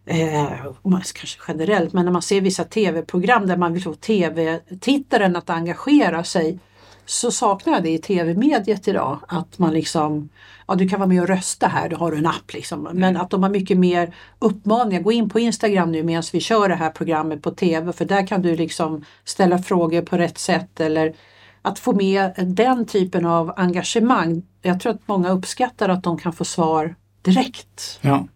eh, 0.08 0.50
kanske 0.92 1.40
generellt, 1.48 1.94
men 1.94 2.06
när 2.06 2.12
man 2.12 2.22
ser 2.22 2.42
vissa 2.42 2.64
tv-program 2.64 3.48
där 3.48 3.58
man 3.58 3.74
vill 3.74 3.84
få 3.84 3.94
tv-tittaren 3.94 5.36
att 5.36 5.50
engagera 5.50 6.24
sig 6.24 6.60
så 7.06 7.32
saknar 7.32 7.74
jag 7.74 7.84
det 7.84 7.90
i 7.90 7.98
tv-mediet 7.98 8.88
idag. 8.88 9.20
Att 9.28 9.60
man 9.60 9.74
liksom, 9.74 10.30
ja 10.68 10.76
du 10.76 10.90
kan 10.90 11.00
vara 11.00 11.10
med 11.10 11.22
och 11.22 11.28
rösta 11.28 11.68
här, 11.68 11.90
du 11.90 11.96
har 11.96 12.12
en 12.12 12.26
app 12.26 12.54
liksom. 12.54 12.84
Men 12.84 13.04
mm. 13.04 13.22
att 13.22 13.30
de 13.30 13.44
har 13.44 13.50
mycket 13.50 13.78
mer 13.78 14.16
uppmaningar. 14.40 15.02
Gå 15.02 15.12
in 15.12 15.30
på 15.30 15.40
Instagram 15.40 15.92
nu 15.92 16.04
medan 16.04 16.24
vi 16.34 16.40
kör 16.40 16.70
det 16.70 16.76
här 16.76 16.90
programmet 16.90 17.42
på 17.42 17.52
tv 17.52 17.94
för 17.94 18.06
där 18.06 18.28
kan 18.28 18.42
du 18.42 18.56
liksom 18.56 19.06
ställa 19.24 19.58
frågor 19.58 20.02
på 20.02 20.18
rätt 20.18 20.38
sätt 20.38 20.80
eller 20.80 21.16
att 21.62 21.80
få 21.80 21.94
med 21.94 22.34
den 22.38 22.86
typen 22.86 23.26
av 23.26 23.54
engagemang. 23.58 24.44
Jag 24.62 24.80
tror 24.80 24.94
att 24.94 25.08
många 25.08 25.30
uppskattar 25.30 25.90
att 25.90 26.04
de 26.04 26.18
kan 26.18 26.34
få 26.34 26.46
svar 26.46 26.96
direkt. 27.22 28.00
Ja, 28.02 28.28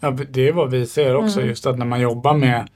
ja 0.00 0.10
det 0.30 0.48
är 0.48 0.52
vad 0.52 0.70
vi 0.70 0.86
ser 0.86 1.16
också. 1.16 1.38
Mm. 1.38 1.48
Just 1.48 1.66
att 1.66 1.78
när 1.78 1.86
man 1.86 2.00
jobbar 2.00 2.34
med 2.34 2.68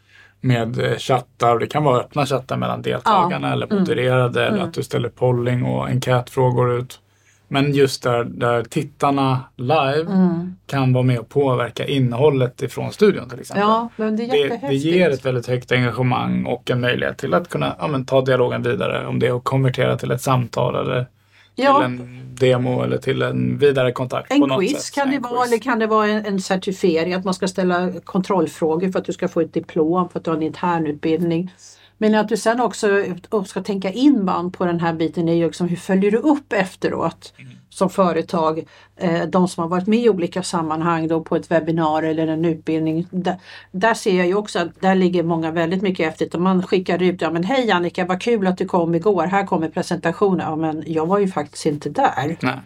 med 0.45 0.81
eh, 0.81 0.97
chattar 0.99 1.55
och 1.55 1.61
det 1.61 1.67
kan 1.67 1.85
vara 1.85 2.01
öppna 2.01 2.27
chattar 2.27 2.57
mellan 2.57 2.83
deltagarna 2.83 3.49
ja. 3.49 3.53
eller 3.53 3.79
modererade 3.79 4.43
mm. 4.43 4.55
eller 4.55 4.65
att 4.65 4.75
du 4.75 4.83
ställer 4.83 5.09
polling 5.09 5.65
och 5.65 5.89
enkätfrågor 5.89 6.79
ut. 6.79 7.01
Men 7.49 7.73
just 7.73 8.03
där, 8.03 8.25
där 8.25 8.63
tittarna 8.65 9.41
live 9.57 10.13
mm. 10.13 10.57
kan 10.67 10.93
vara 10.93 11.05
med 11.05 11.19
och 11.19 11.29
påverka 11.29 11.87
innehållet 11.87 12.63
ifrån 12.63 12.93
studion 12.93 13.29
till 13.29 13.41
exempel. 13.41 13.63
Ja, 13.63 13.89
det, 13.97 14.11
det, 14.11 14.61
det 14.69 14.75
ger 14.75 15.11
ett 15.11 15.27
väldigt 15.27 15.47
högt 15.47 15.73
engagemang 15.73 16.47
och 16.47 16.71
en 16.71 16.81
möjlighet 16.81 17.19
till 17.19 17.35
att 17.35 17.49
kunna 17.49 17.77
ja, 17.79 17.87
men, 17.87 18.07
ta 18.07 18.21
dialogen 18.21 18.63
vidare. 18.63 19.07
Om 19.07 19.19
det 19.19 19.31
att 19.31 19.45
konvertera 19.45 19.99
till 19.99 20.11
ett 20.11 20.23
samtal 20.23 20.75
eller 20.75 21.07
ja. 21.55 21.75
till 21.75 21.85
en 21.85 22.21
demo 22.35 22.83
eller 22.83 22.99
till 22.99 23.23
en 23.23 23.59
vidare 23.59 23.93
kontakt. 23.93 24.33
En 24.33 24.40
på 24.40 24.47
något 24.47 24.61
quiz 24.61 24.83
sätt. 24.83 24.95
kan 24.95 25.11
det 25.11 25.19
vara 25.19 25.45
eller 25.45 25.59
kan 25.59 25.79
det 25.79 25.87
vara 25.87 26.07
en, 26.07 26.27
en 26.27 26.40
certifiering 26.40 27.14
att 27.14 27.25
man 27.25 27.35
ska 27.35 27.49
ställa 27.49 27.93
kontrollfrågor 28.05 28.93
för 28.93 28.99
att 28.99 29.05
du 29.05 29.12
ska 29.12 29.29
få 29.29 29.40
ett 29.40 29.53
diplom 29.53 30.09
för 30.09 30.19
att 30.19 30.25
du 30.25 30.31
har 30.31 30.37
en 30.37 30.43
internutbildning. 30.43 31.53
Men 31.99 32.14
att 32.14 32.29
du 32.29 32.37
sen 32.37 32.61
också 32.61 33.05
ska 33.47 33.62
tänka 33.62 33.90
inband 33.90 34.55
på 34.55 34.64
den 34.64 34.81
här 34.81 34.95
biten 34.95 35.29
är 35.29 35.35
ju 35.35 35.47
liksom 35.47 35.69
hur 35.69 35.77
följer 35.77 36.11
du 36.11 36.19
upp 36.19 36.53
efteråt 36.53 37.35
mm. 37.38 37.53
Som 37.75 37.91
företag, 37.91 38.65
eh, 38.97 39.23
de 39.23 39.49
som 39.49 39.63
har 39.63 39.69
varit 39.69 39.87
med 39.87 39.99
i 39.99 40.09
olika 40.09 40.43
sammanhang 40.43 41.09
då 41.09 41.21
på 41.21 41.37
ett 41.37 41.51
webbinar 41.51 42.03
eller 42.03 42.27
en 42.27 42.45
utbildning. 42.45 43.07
Där, 43.11 43.37
där 43.71 43.95
ser 43.95 44.17
jag 44.17 44.27
ju 44.27 44.35
också 44.35 44.59
att 44.59 44.81
där 44.81 44.95
ligger 44.95 45.23
många 45.23 45.51
väldigt 45.51 45.83
mycket 45.83 46.21
efter. 46.21 46.39
Man 46.39 46.63
skickar 46.63 47.03
ut, 47.03 47.21
ja 47.21 47.31
men 47.31 47.45
hej 47.45 47.71
Annika 47.71 48.05
vad 48.05 48.23
kul 48.23 48.47
att 48.47 48.59
du 48.59 48.65
kom 48.65 48.95
igår, 48.95 49.23
här 49.27 49.47
kommer 49.47 49.69
presentationen. 49.69 50.47
Ja 50.49 50.57
men 50.57 50.85
jag 50.87 51.07
var 51.07 51.19
ju 51.19 51.29
faktiskt 51.29 51.67
inte 51.67 51.89
där. 51.89 52.37
Nej 52.41 52.59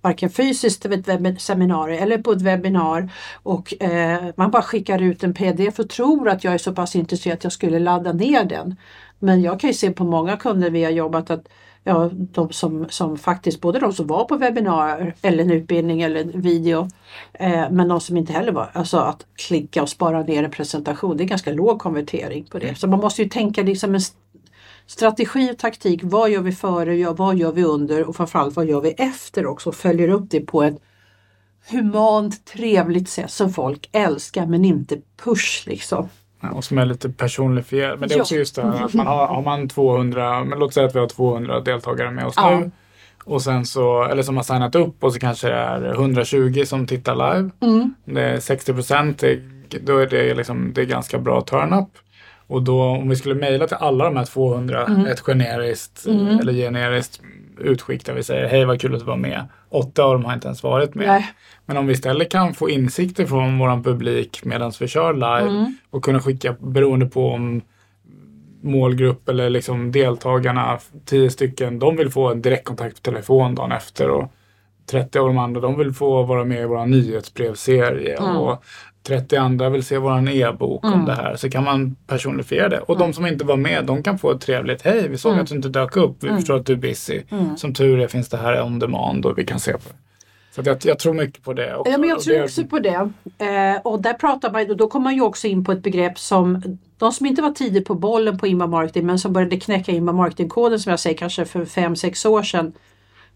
varken 0.00 0.30
fysiskt 0.30 0.86
vid 0.86 1.08
ett 1.08 1.40
seminarium 1.40 2.02
eller 2.02 2.18
på 2.18 2.32
ett 2.32 2.42
webbinar 2.42 3.08
och 3.42 3.82
eh, 3.82 4.24
man 4.36 4.50
bara 4.50 4.62
skickar 4.62 5.02
ut 5.02 5.24
en 5.24 5.34
pdf 5.34 5.78
och 5.78 5.88
tror 5.88 6.28
att 6.28 6.44
jag 6.44 6.54
är 6.54 6.58
så 6.58 6.72
pass 6.72 6.96
intresserad 6.96 7.36
att 7.36 7.44
jag 7.44 7.52
skulle 7.52 7.78
ladda 7.78 8.12
ner 8.12 8.44
den. 8.44 8.76
Men 9.18 9.42
jag 9.42 9.60
kan 9.60 9.70
ju 9.70 9.74
se 9.74 9.90
på 9.90 10.04
många 10.04 10.36
kunder 10.36 10.70
vi 10.70 10.84
har 10.84 10.90
jobbat 10.90 11.30
att 11.30 11.48
ja, 11.86 12.10
de 12.12 12.52
som, 12.52 12.86
som 12.88 13.18
faktiskt, 13.18 13.60
både 13.60 13.78
de 13.78 13.92
som 13.92 14.06
var 14.06 14.24
på 14.24 14.36
webbinar 14.36 15.14
eller 15.22 15.44
en 15.44 15.50
utbildning 15.50 16.02
eller 16.02 16.20
en 16.20 16.40
video, 16.40 16.88
eh, 17.32 17.70
men 17.70 17.88
de 17.88 18.00
som 18.00 18.16
inte 18.16 18.32
heller 18.32 18.52
var, 18.52 18.70
alltså 18.72 18.98
att 18.98 19.26
klicka 19.36 19.82
och 19.82 19.88
spara 19.88 20.22
ner 20.22 20.44
en 20.44 20.50
presentation, 20.50 21.16
det 21.16 21.24
är 21.24 21.28
ganska 21.28 21.52
låg 21.52 21.78
konvertering 21.78 22.44
på 22.44 22.58
det. 22.58 22.74
Så 22.74 22.88
man 22.88 23.00
måste 23.00 23.22
ju 23.22 23.28
tänka 23.28 23.62
liksom 23.62 23.94
en 23.94 24.00
strategi 24.86 25.52
och 25.52 25.58
taktik. 25.58 26.00
Vad 26.02 26.30
gör 26.30 26.40
vi 26.40 26.52
före? 26.52 27.12
Vad 27.12 27.36
gör 27.36 27.52
vi 27.52 27.64
under? 27.64 28.08
Och 28.08 28.16
framförallt 28.16 28.56
vad 28.56 28.66
gör 28.66 28.80
vi 28.80 28.90
efter 28.90 29.46
också? 29.46 29.72
Följer 29.72 30.08
upp 30.08 30.30
det 30.30 30.40
på 30.40 30.62
ett 30.62 30.82
humant, 31.70 32.44
trevligt 32.44 33.08
sätt 33.08 33.30
som 33.30 33.52
folk 33.52 33.88
älskar 33.92 34.46
men 34.46 34.64
inte 34.64 34.96
push 35.24 35.66
liksom. 35.66 36.08
Och 36.52 36.64
som 36.64 36.78
är 36.78 36.86
lite 36.86 37.10
personifierad. 37.10 38.00
Men 38.00 38.08
det 38.08 38.14
är 38.14 38.20
också 38.20 38.34
just 38.34 38.56
det 38.56 38.62
här 38.62 38.84
att 38.84 38.94
man 38.94 39.06
har, 39.06 39.26
har 39.26 39.42
man 39.42 39.68
200, 39.68 40.44
men 40.44 40.58
låt 40.58 40.74
säga 40.74 40.86
att 40.86 40.94
vi 40.94 40.98
har 40.98 41.08
200 41.08 41.60
deltagare 41.60 42.10
med 42.10 42.26
oss 42.26 42.34
ja. 42.36 42.58
nu. 42.60 42.70
Och 43.24 43.42
sen 43.42 43.66
så, 43.66 44.04
eller 44.04 44.22
som 44.22 44.36
har 44.36 44.44
signat 44.44 44.74
upp 44.74 45.04
och 45.04 45.12
så 45.12 45.18
kanske 45.18 45.48
det 45.48 45.54
är 45.54 45.94
120 45.94 46.64
som 46.66 46.86
tittar 46.86 47.14
live. 47.14 47.50
Mm. 47.60 47.94
Det 48.04 48.22
är 48.22 48.40
60 48.40 48.72
procent, 48.72 49.24
då 49.80 49.98
är 49.98 50.06
det, 50.06 50.34
liksom, 50.34 50.72
det 50.74 50.80
är 50.80 50.84
ganska 50.84 51.18
bra 51.18 51.40
turn-up. 51.40 51.88
Och 52.46 52.62
då 52.62 52.82
om 52.82 53.08
vi 53.08 53.16
skulle 53.16 53.34
mejla 53.34 53.66
till 53.66 53.76
alla 53.76 54.04
de 54.04 54.16
här 54.16 54.24
200 54.24 54.86
mm. 54.86 55.06
ett 55.06 55.20
generiskt 55.20 56.06
mm. 56.06 56.38
eller 56.38 56.52
generiskt 56.52 57.20
utskick 57.58 58.06
där 58.06 58.14
vi 58.14 58.22
säger 58.22 58.48
hej 58.48 58.64
vad 58.64 58.80
kul 58.80 58.94
att 58.94 59.00
du 59.00 59.06
var 59.06 59.16
med. 59.16 59.44
Åtta 59.68 60.04
av 60.04 60.12
dem 60.12 60.24
har 60.24 60.34
inte 60.34 60.48
ens 60.48 60.62
varit 60.62 60.94
med. 60.94 61.06
Nej. 61.06 61.26
Men 61.66 61.76
om 61.76 61.86
vi 61.86 61.92
istället 61.92 62.30
kan 62.30 62.54
få 62.54 62.70
insikter 62.70 63.26
från 63.26 63.58
våran 63.58 63.82
publik 63.82 64.44
medan 64.44 64.72
vi 64.80 64.88
kör 64.88 65.14
live 65.14 65.50
mm. 65.50 65.76
och 65.90 66.04
kunna 66.04 66.20
skicka 66.20 66.56
beroende 66.60 67.06
på 67.06 67.30
om 67.30 67.62
målgrupp 68.62 69.28
eller 69.28 69.50
liksom 69.50 69.92
deltagarna, 69.92 70.78
tio 71.04 71.30
stycken, 71.30 71.78
de 71.78 71.96
vill 71.96 72.10
få 72.10 72.30
en 72.30 72.42
direktkontakt 72.42 73.02
på 73.02 73.10
telefon 73.10 73.54
dagen 73.54 73.72
efter 73.72 74.10
och 74.10 74.32
30 74.86 75.18
av 75.18 75.26
de 75.26 75.38
andra 75.38 75.60
de 75.60 75.78
vill 75.78 75.92
få 75.92 76.22
vara 76.22 76.44
med 76.44 76.62
i 76.62 76.64
vår 76.64 76.86
nyhetsbrevserie 76.86 78.16
mm. 78.16 78.36
och 78.36 78.64
30 79.06 79.36
andra 79.36 79.70
vill 79.70 79.84
se 79.84 79.98
våran 79.98 80.28
e-bok 80.28 80.84
mm. 80.84 80.98
om 80.98 81.06
det 81.06 81.14
här 81.14 81.36
så 81.36 81.50
kan 81.50 81.64
man 81.64 81.96
personifiera 82.06 82.68
det. 82.68 82.78
Och 82.78 82.96
mm. 82.96 83.08
de 83.08 83.14
som 83.14 83.26
inte 83.26 83.44
var 83.44 83.56
med 83.56 83.84
de 83.84 84.02
kan 84.02 84.18
få 84.18 84.30
ett 84.30 84.40
trevligt 84.40 84.82
Hej, 84.82 85.08
vi 85.08 85.18
såg 85.18 85.32
mm. 85.32 85.42
att 85.42 85.48
du 85.48 85.56
inte 85.56 85.68
dök 85.68 85.96
upp. 85.96 86.16
Vi 86.20 86.28
mm. 86.28 86.40
förstår 86.40 86.56
att 86.56 86.66
du 86.66 86.72
är 86.72 86.76
busy. 86.76 87.22
Mm. 87.30 87.56
Som 87.56 87.74
tur 87.74 88.00
är 88.00 88.08
finns 88.08 88.28
det 88.28 88.36
här 88.36 88.62
on 88.62 88.78
demand 88.78 89.26
och 89.26 89.38
vi 89.38 89.44
kan 89.44 89.60
se 89.60 89.72
på 89.72 89.78
det. 89.88 89.94
Så 90.56 90.62
jag, 90.64 90.78
jag, 90.84 90.98
tror 90.98 91.14
mycket 91.14 91.42
på 91.44 91.52
det. 91.52 91.76
Också. 91.76 91.92
Ja, 91.92 91.98
men 91.98 92.08
jag 92.08 92.20
tror 92.20 92.42
också 92.42 92.64
på 92.64 92.78
det. 92.78 93.10
Eh, 93.38 93.80
och 93.84 94.02
där 94.02 94.14
pratar 94.14 94.52
man, 94.52 94.70
och 94.70 94.76
då 94.76 94.88
kommer 94.88 95.04
man 95.04 95.14
ju 95.14 95.20
också 95.20 95.46
in 95.46 95.64
på 95.64 95.72
ett 95.72 95.82
begrepp 95.82 96.18
som 96.18 96.62
de 96.98 97.12
som 97.12 97.26
inte 97.26 97.42
var 97.42 97.50
tidigt 97.50 97.86
på 97.86 97.94
bollen 97.94 98.38
på 98.38 98.46
inbound 98.46 98.70
marketing 98.70 99.06
men 99.06 99.18
som 99.18 99.32
började 99.32 99.56
knäcka 99.56 99.92
inbound 99.92 100.18
marketing-koden 100.18 100.80
som 100.80 100.90
jag 100.90 101.00
säger 101.00 101.16
kanske 101.16 101.44
för 101.44 101.64
5-6 101.64 102.26
år 102.26 102.42
sedan 102.42 102.72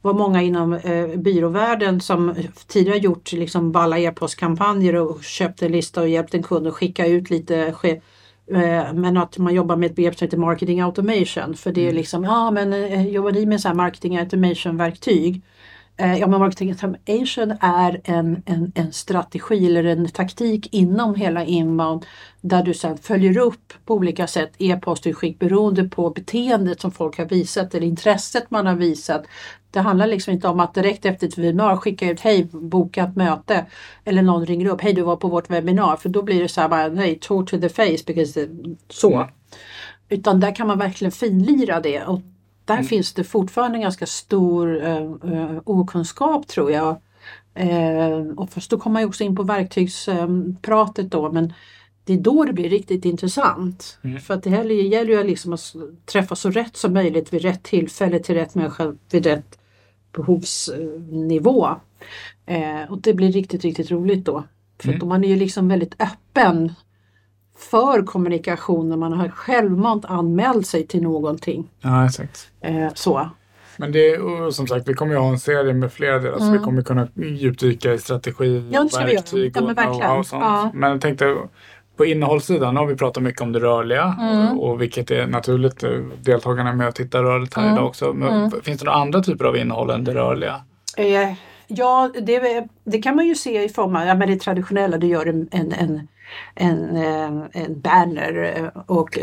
var 0.02 0.14
många 0.14 0.42
inom 0.42 0.72
eh, 0.72 1.06
byråvärlden 1.06 2.00
som 2.00 2.34
tidigare 2.66 2.98
gjort 2.98 3.32
liksom 3.32 3.72
balla 3.72 3.98
e-postkampanjer 3.98 4.96
och 4.96 5.24
köpt 5.24 5.62
en 5.62 5.72
lista 5.72 6.00
och 6.00 6.08
hjälpt 6.08 6.34
en 6.34 6.42
kund 6.42 6.66
att 6.66 6.74
skicka 6.74 7.06
ut 7.06 7.30
lite 7.30 7.74
eh, 8.52 8.92
men 8.94 9.16
att 9.16 9.38
man 9.38 9.54
jobbar 9.54 9.76
med 9.76 9.90
ett 9.90 9.96
begrepp 9.96 10.18
som 10.18 10.26
heter 10.26 10.38
marketing 10.38 10.80
automation. 10.80 11.54
För 11.54 11.72
det 11.72 11.80
är 11.80 11.84
mm. 11.84 11.96
liksom, 11.96 12.24
ja 12.24 12.50
men 12.50 12.72
eh, 12.72 13.08
jobbar 13.08 13.32
ni 13.32 13.46
med 13.46 13.60
så 13.60 13.74
marketing 13.74 14.18
automation 14.18 14.76
verktyg? 14.76 15.42
Eh, 16.00 16.18
ja, 16.18 16.26
men 16.26 16.40
marketing 16.40 16.70
automation 16.70 17.56
är 17.60 18.00
en, 18.04 18.42
en, 18.46 18.72
en 18.74 18.92
strategi 18.92 19.66
eller 19.66 19.84
en 19.84 20.08
taktik 20.08 20.68
inom 20.74 21.14
hela 21.14 21.44
inbound 21.44 22.06
där 22.40 22.62
du 22.62 22.74
sedan 22.74 22.98
följer 22.98 23.38
upp 23.38 23.72
på 23.84 23.94
olika 23.94 24.26
sätt 24.26 24.52
e-postutskick 24.58 25.38
beroende 25.38 25.84
på 25.84 26.10
beteendet 26.10 26.80
som 26.80 26.92
folk 26.92 27.18
har 27.18 27.24
visat 27.24 27.74
eller 27.74 27.86
intresset 27.86 28.50
man 28.50 28.66
har 28.66 28.74
visat. 28.74 29.24
Det 29.70 29.80
handlar 29.80 30.06
liksom 30.06 30.32
inte 30.34 30.48
om 30.48 30.60
att 30.60 30.74
direkt 30.74 31.04
efter 31.04 31.26
ett 31.26 31.38
webbinar 31.38 31.76
skicka 31.76 32.10
ut 32.10 32.20
hej, 32.20 32.48
boka 32.52 33.04
ett 33.04 33.16
möte 33.16 33.66
eller 34.04 34.22
någon 34.22 34.46
ringer 34.46 34.66
upp, 34.66 34.80
hej 34.80 34.92
du 34.92 35.02
var 35.02 35.16
på 35.16 35.28
vårt 35.28 35.50
webbinar 35.50 35.96
för 35.96 36.08
då 36.08 36.22
blir 36.22 36.42
det 36.42 36.48
så 36.48 36.60
här 36.60 36.68
bara, 36.68 36.88
nej, 36.88 37.18
to 37.18 37.46
the 37.46 37.68
face 37.68 38.04
because 38.06 38.48
så. 38.88 39.14
Mm. 39.14 39.28
Utan 40.08 40.40
där 40.40 40.54
kan 40.54 40.66
man 40.66 40.78
verkligen 40.78 41.12
finlira 41.12 41.80
det 41.80 42.04
och 42.04 42.20
där 42.64 42.74
mm. 42.74 42.86
finns 42.86 43.12
det 43.12 43.24
fortfarande 43.24 43.76
en 43.78 43.82
ganska 43.82 44.06
stor 44.06 44.84
eh, 44.84 44.96
eh, 45.32 45.58
okunskap 45.64 46.46
tror 46.46 46.72
jag. 46.72 46.96
Eh, 47.54 48.18
och 48.36 48.50
först 48.50 48.70
då 48.70 48.78
kommer 48.78 48.92
man 48.92 49.02
ju 49.02 49.08
också 49.08 49.24
in 49.24 49.36
på 49.36 49.42
verktygspratet 49.42 51.10
då 51.10 51.32
men 51.32 51.52
det 52.04 52.12
är 52.12 52.18
då 52.18 52.44
det 52.44 52.52
blir 52.52 52.68
riktigt 52.68 53.04
intressant. 53.04 53.98
Mm. 54.02 54.20
För 54.20 54.34
att 54.34 54.42
det 54.42 54.50
här 54.50 54.64
gäller 54.64 55.12
ju 55.12 55.24
liksom 55.24 55.52
att 55.52 55.74
träffa 56.06 56.36
så 56.36 56.50
rätt 56.50 56.76
som 56.76 56.92
möjligt 56.92 57.32
vid 57.32 57.42
rätt 57.42 57.62
tillfälle 57.62 58.18
till 58.18 58.34
rätt 58.34 58.54
människa 58.54 58.94
vid 59.10 59.26
rätt 59.26 59.59
behovsnivå. 60.12 61.68
Eh, 62.46 62.90
och 62.90 63.00
det 63.00 63.14
blir 63.14 63.32
riktigt, 63.32 63.64
riktigt 63.64 63.90
roligt 63.90 64.24
då. 64.24 64.44
För 64.82 64.92
mm. 64.92 65.08
man 65.08 65.24
är 65.24 65.28
ju 65.28 65.36
liksom 65.36 65.68
väldigt 65.68 66.02
öppen 66.02 66.72
för 67.58 68.02
kommunikation 68.02 68.88
när 68.88 68.96
man 68.96 69.12
har 69.12 69.28
självmant 69.28 70.04
anmält 70.04 70.66
sig 70.66 70.86
till 70.86 71.02
någonting. 71.02 71.70
Ja, 71.80 72.06
exakt. 72.06 72.50
Eh, 72.60 72.88
så. 72.94 73.30
Men 73.76 73.92
det 73.92 74.10
är 74.10 74.50
som 74.50 74.66
sagt, 74.66 74.88
vi 74.88 74.94
kommer 74.94 75.12
ju 75.12 75.18
ha 75.18 75.28
en 75.28 75.38
serie 75.38 75.74
med 75.74 75.92
flera 75.92 76.18
delar 76.18 76.36
mm. 76.36 76.38
så 76.38 76.44
vi 76.44 76.50
mm. 76.50 76.64
kommer 76.64 76.82
kunna 76.82 77.08
djupdyka 77.14 77.92
i 77.92 77.98
strategi, 77.98 78.68
ja, 78.70 78.88
verktyg 78.92 79.56
ja, 79.56 80.12
och, 80.12 80.18
och 80.18 80.26
sånt. 80.26 80.42
Ja. 80.42 80.70
Men 80.74 80.90
jag 80.90 81.00
tänkte 81.00 81.36
på 82.00 82.06
innehållssidan 82.06 82.76
har 82.76 82.86
vi 82.86 82.96
pratat 82.96 83.22
mycket 83.22 83.42
om 83.42 83.52
det 83.52 83.60
rörliga 83.60 84.16
mm. 84.20 84.58
och 84.58 84.82
vilket 84.82 85.10
är 85.10 85.26
naturligt. 85.26 85.84
Deltagarna 86.24 86.70
är 86.70 86.74
med 86.74 86.88
och 86.88 86.94
tittar 86.94 87.22
rörligt 87.22 87.54
här 87.54 87.62
mm. 87.62 87.74
idag 87.74 87.86
också. 87.86 88.12
Men 88.12 88.28
mm. 88.28 88.50
Finns 88.62 88.80
det 88.80 88.84
några 88.84 88.98
andra 88.98 89.22
typer 89.22 89.44
av 89.44 89.56
innehåll 89.56 89.90
än 89.90 90.04
det 90.04 90.14
rörliga? 90.14 90.64
Eh, 90.96 91.32
ja, 91.66 92.10
det, 92.22 92.66
det, 92.84 92.98
kan 92.98 93.16
man 93.16 93.26
ju 93.26 93.34
se 93.34 93.64
i 93.64 93.68
form 93.68 93.96
av 93.96 94.06
ja, 94.06 94.14
men 94.14 94.28
det 94.28 94.36
traditionella. 94.36 94.98
Du 94.98 95.06
gör 95.06 95.26
en, 95.26 95.48
en, 95.50 95.72
en, 95.72 96.08
en, 96.54 96.96
eh, 96.96 97.62
en 97.62 97.80
banner 97.80 98.54
eh, 98.56 98.82
och 98.86 99.18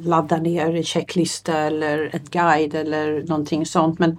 laddar 0.00 0.38
ner 0.38 0.74
en 0.74 0.84
checklista 0.84 1.58
eller 1.58 2.10
ett 2.16 2.30
guide 2.30 2.74
eller 2.74 3.22
någonting 3.22 3.66
sånt. 3.66 3.98
Men 3.98 4.16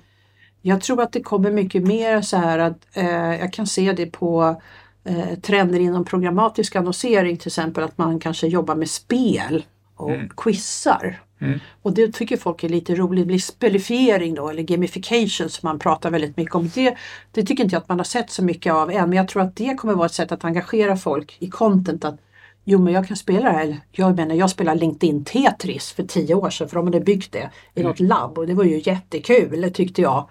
jag 0.61 0.81
tror 0.81 1.01
att 1.01 1.11
det 1.11 1.21
kommer 1.21 1.51
mycket 1.51 1.83
mer 1.83 2.21
så 2.21 2.37
här 2.37 2.59
att 2.59 2.97
eh, 2.97 3.39
jag 3.39 3.53
kan 3.53 3.67
se 3.67 3.93
det 3.93 4.05
på 4.05 4.61
eh, 5.03 5.39
trender 5.41 5.79
inom 5.79 6.05
programmatisk 6.05 6.75
annonsering 6.75 7.37
till 7.37 7.47
exempel 7.47 7.83
att 7.83 7.97
man 7.97 8.19
kanske 8.19 8.47
jobbar 8.47 8.75
med 8.75 8.89
spel 8.89 9.65
och 9.95 10.11
mm. 10.11 10.29
quizar. 10.37 11.19
Mm. 11.41 11.59
Och 11.81 11.93
det 11.93 12.13
tycker 12.13 12.37
folk 12.37 12.63
är 12.63 12.69
lite 12.69 12.95
roligt. 12.95 13.21
Det 13.21 13.27
blir 13.27 13.39
spelifiering 13.39 14.33
då 14.35 14.49
eller 14.49 14.63
gamification 14.63 15.49
som 15.49 15.67
man 15.67 15.79
pratar 15.79 16.11
väldigt 16.11 16.37
mycket 16.37 16.55
om. 16.55 16.69
Det, 16.75 16.95
det 17.31 17.43
tycker 17.43 17.63
inte 17.63 17.75
jag 17.75 17.81
att 17.81 17.89
man 17.89 17.99
har 17.99 18.05
sett 18.05 18.29
så 18.29 18.43
mycket 18.43 18.73
av 18.73 18.91
än 18.91 19.09
men 19.09 19.17
jag 19.17 19.27
tror 19.27 19.41
att 19.41 19.55
det 19.55 19.75
kommer 19.75 19.93
vara 19.93 20.05
ett 20.05 20.13
sätt 20.13 20.31
att 20.31 20.45
engagera 20.45 20.97
folk 20.97 21.37
i 21.39 21.49
content. 21.49 22.05
Att 22.05 22.19
Jo 22.63 22.79
men 22.79 22.93
jag 22.93 23.07
kan 23.07 23.17
spela 23.17 23.51
det 23.51 23.57
här. 23.57 23.77
Jag 23.91 24.15
menar 24.15 24.35
jag 24.35 24.49
spelade 24.49 24.79
LinkedIn 24.79 25.23
Tetris 25.23 25.91
för 25.91 26.03
tio 26.03 26.35
år 26.35 26.49
sedan 26.49 26.69
för 26.69 26.75
de 26.75 26.85
hade 26.85 26.99
byggt 26.99 27.31
det 27.31 27.49
i 27.75 27.83
något 27.83 27.99
labb 27.99 28.37
och 28.37 28.47
det 28.47 28.53
var 28.53 28.63
ju 28.63 28.81
jättekul 28.85 29.71
tyckte 29.73 30.01
jag. 30.01 30.29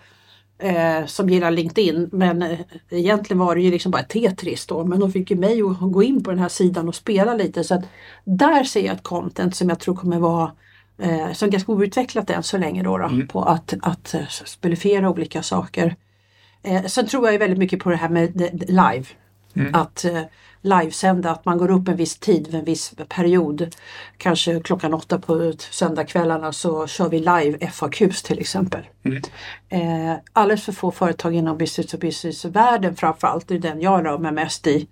Eh, 0.61 1.07
som 1.07 1.29
gillar 1.29 1.51
LinkedIn 1.51 2.09
men 2.13 2.43
eh, 2.43 2.59
egentligen 2.91 3.39
var 3.39 3.55
det 3.55 3.61
ju 3.61 3.71
liksom 3.71 3.93
bara 3.93 4.03
Tetris 4.03 4.67
då 4.67 4.85
men 4.85 5.01
de 5.01 5.13
fick 5.13 5.31
ju 5.31 5.37
mig 5.37 5.63
att 5.63 5.93
gå 5.93 6.03
in 6.03 6.25
på 6.25 6.31
den 6.31 6.39
här 6.39 6.49
sidan 6.49 6.89
och 6.89 6.95
spela 6.95 7.35
lite 7.35 7.65
så 7.65 7.75
att 7.75 7.85
där 8.25 8.65
ser 8.65 8.87
jag 8.87 8.97
ett 8.97 9.03
content 9.03 9.57
som 9.57 9.69
jag 9.69 9.81
tror 9.81 9.95
kommer 9.95 10.19
vara 10.19 10.53
eh, 10.99 11.33
som 11.33 11.51
ganska 11.51 11.73
outvecklat 11.73 12.31
än 12.31 12.43
så 12.43 12.59
länge 12.59 12.83
då, 12.83 12.99
då 12.99 13.05
mm. 13.05 13.29
på 13.29 13.43
att, 13.43 13.75
att 13.83 14.15
uh, 14.15 14.27
spelifiera 14.29 15.11
olika 15.11 15.43
saker. 15.43 15.97
Eh, 16.63 16.85
sen 16.85 17.07
tror 17.07 17.31
jag 17.31 17.39
väldigt 17.39 17.59
mycket 17.59 17.79
på 17.79 17.91
det 17.91 17.97
här 17.97 18.09
med 18.09 18.65
live. 18.69 19.05
Mm. 19.55 19.75
Att 19.75 20.05
eh, 20.05 20.23
livesända, 20.61 21.31
att 21.31 21.45
man 21.45 21.59
går 21.59 21.71
upp 21.71 21.89
en 21.89 21.97
viss 21.97 22.19
tid 22.19 22.55
en 22.55 22.65
viss 22.65 22.95
period. 23.09 23.75
Kanske 24.17 24.61
klockan 24.61 24.95
åtta 24.95 25.19
på 25.19 25.53
söndagskvällarna 25.59 26.53
så 26.53 26.87
kör 26.87 27.09
vi 27.09 27.19
live 27.19 27.71
FAQs 27.71 28.23
till 28.23 28.39
exempel. 28.39 28.87
Mm. 29.05 29.23
Eh, 29.69 30.17
alldeles 30.33 30.65
för 30.65 30.73
få 30.73 30.91
företag 30.91 31.35
inom 31.35 31.59
business 31.59 31.91
to 31.91 31.99
business-världen 31.99 32.97
framförallt, 32.97 33.49
det 33.49 33.55
är 33.55 33.59
den 33.59 33.81
jag 33.81 34.05
rör 34.05 34.19
mig 34.19 34.33
mest 34.33 34.67
i, 34.67 34.89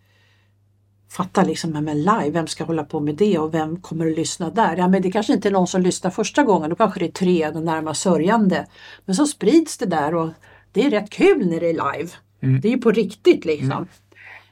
fattar 1.10 1.44
liksom, 1.44 1.70
men 1.70 1.98
live, 1.98 2.30
vem 2.30 2.46
ska 2.46 2.64
hålla 2.64 2.84
på 2.84 3.00
med 3.00 3.14
det 3.14 3.38
och 3.38 3.54
vem 3.54 3.80
kommer 3.80 4.06
att 4.06 4.16
lyssna 4.16 4.50
där? 4.50 4.76
Ja 4.76 4.88
men 4.88 5.02
det 5.02 5.10
kanske 5.10 5.32
inte 5.32 5.48
är 5.48 5.52
någon 5.52 5.66
som 5.66 5.82
lyssnar 5.82 6.10
första 6.10 6.42
gången, 6.42 6.70
då 6.70 6.76
kanske 6.76 7.00
det 7.00 7.06
är 7.06 7.12
tre, 7.12 7.50
de 7.50 7.64
närmast 7.64 8.02
sörjande. 8.02 8.66
Men 9.04 9.16
så 9.16 9.26
sprids 9.26 9.78
det 9.78 9.86
där 9.86 10.14
och 10.14 10.28
det 10.72 10.86
är 10.86 10.90
rätt 10.90 11.10
kul 11.10 11.46
när 11.46 11.60
det 11.60 11.70
är 11.70 11.94
live. 11.96 12.10
Mm. 12.42 12.60
Det 12.60 12.68
är 12.68 12.72
ju 12.72 12.78
på 12.78 12.90
riktigt 12.90 13.44
liksom. 13.44 13.72
Mm. 13.72 13.88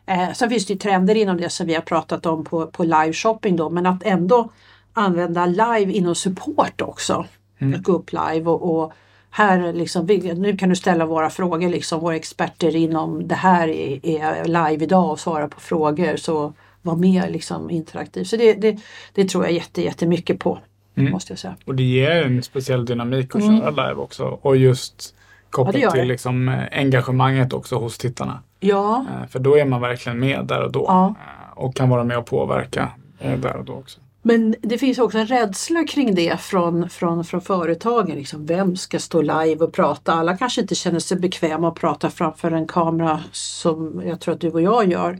Eh, 0.06 0.32
sen 0.32 0.50
finns 0.50 0.66
det 0.66 0.72
ju 0.72 0.78
trender 0.78 1.14
inom 1.14 1.36
det 1.36 1.50
som 1.50 1.66
vi 1.66 1.74
har 1.74 1.82
pratat 1.82 2.26
om 2.26 2.44
på, 2.44 2.66
på 2.66 2.84
live 2.84 3.12
shopping 3.12 3.56
då 3.56 3.70
men 3.70 3.86
att 3.86 4.02
ändå 4.02 4.50
använda 4.92 5.46
live 5.46 5.92
inom 5.92 6.14
support 6.14 6.80
också. 6.80 7.26
Mm. 7.58 7.74
Att 7.74 7.82
gå 7.82 7.92
upp 7.92 8.12
live 8.12 8.50
och, 8.50 8.76
och 8.76 8.92
här 9.30 9.72
liksom, 9.72 10.06
nu 10.36 10.56
kan 10.56 10.68
du 10.68 10.76
ställa 10.76 11.06
våra 11.06 11.30
frågor 11.30 11.68
liksom, 11.68 12.00
våra 12.00 12.16
experter 12.16 12.76
inom 12.76 13.28
det 13.28 13.34
här 13.34 13.68
är, 13.68 14.06
är 14.06 14.44
live 14.44 14.84
idag 14.84 15.10
och 15.10 15.20
svarar 15.20 15.48
på 15.48 15.60
frågor 15.60 16.16
så 16.16 16.52
var 16.82 16.96
mer 16.96 17.30
liksom 17.30 17.70
interaktiv. 17.70 18.24
Så 18.24 18.36
det, 18.36 18.54
det, 18.54 18.78
det 19.12 19.28
tror 19.28 19.44
jag 19.44 19.52
jätte, 19.52 19.82
jättemycket 19.82 20.38
på. 20.38 20.58
Mm. 20.94 21.12
Måste 21.12 21.32
jag 21.32 21.38
säga. 21.38 21.56
Och 21.64 21.74
det 21.74 21.82
ger 21.82 22.10
en 22.10 22.42
speciell 22.42 22.84
dynamik 22.84 23.34
att 23.34 23.42
mm. 23.42 23.60
köra 23.60 23.70
live 23.70 23.94
också 23.94 24.24
och 24.42 24.56
just 24.56 25.14
kopplat 25.50 25.82
ja, 25.82 25.90
till 25.90 26.08
liksom, 26.08 26.48
eh, 26.48 26.64
engagemanget 26.72 27.52
också 27.52 27.76
hos 27.76 27.98
tittarna. 27.98 28.42
Ja. 28.64 29.06
Eh, 29.10 29.28
för 29.28 29.38
då 29.38 29.58
är 29.58 29.64
man 29.64 29.80
verkligen 29.80 30.18
med 30.18 30.46
där 30.46 30.62
och 30.62 30.72
då 30.72 30.84
ja. 30.88 31.06
Eh, 31.06 31.58
och 31.58 31.76
kan 31.76 31.88
vara 31.88 32.04
med 32.04 32.18
och 32.18 32.26
påverka 32.26 32.90
där 33.18 33.56
och 33.56 33.64
då 33.64 33.72
också. 33.72 34.00
Men 34.26 34.54
det 34.60 34.78
finns 34.78 34.98
också 34.98 35.18
en 35.18 35.26
rädsla 35.26 35.84
kring 35.84 36.14
det 36.14 36.40
från, 36.40 36.90
från, 36.90 37.24
från 37.24 37.40
företagen. 37.40 38.16
Liksom, 38.16 38.46
vem 38.46 38.76
ska 38.76 38.98
stå 38.98 39.22
live 39.22 39.64
och 39.64 39.72
prata? 39.72 40.12
Alla 40.12 40.36
kanske 40.36 40.60
inte 40.60 40.74
känner 40.74 40.98
sig 40.98 41.18
bekväma 41.18 41.68
att 41.68 41.74
prata 41.74 42.10
framför 42.10 42.50
en 42.50 42.66
kamera 42.66 43.20
som 43.32 44.02
jag 44.06 44.20
tror 44.20 44.34
att 44.34 44.40
du 44.40 44.50
och 44.50 44.62
jag 44.62 44.90
gör. 44.90 45.18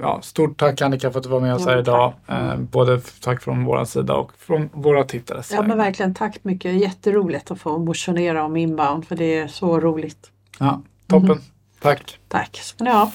ja, 0.02 0.18
stort 0.22 0.58
tack 0.58 0.82
Annika 0.82 1.10
för 1.10 1.18
att 1.18 1.24
du 1.24 1.30
var 1.30 1.40
med 1.40 1.54
oss 1.54 1.66
här 1.66 1.78
idag. 1.78 2.12
Mm. 2.26 2.66
Både 2.66 3.00
tack 3.20 3.42
från 3.42 3.64
vår 3.64 3.84
sida 3.84 4.14
och 4.14 4.32
från 4.38 4.70
våra 4.72 5.04
tittare. 5.04 5.42
Ja 5.50 5.62
men 5.62 5.78
verkligen 5.78 6.14
tack 6.14 6.38
mycket. 6.42 6.72
Jätteroligt 6.72 7.50
att 7.50 7.60
få 7.60 7.78
motionera 7.78 8.44
om 8.44 8.56
inbound 8.56 9.04
för 9.04 9.16
det 9.16 9.38
är 9.38 9.46
så 9.46 9.80
roligt. 9.80 10.30
Ja, 10.58 10.82
toppen. 11.06 11.30
Mm. 11.30 11.42
Tack. 11.84 12.18
Tack 12.28 12.56
ska 12.56 12.84
ni 12.84 12.90
ha. 12.90 13.10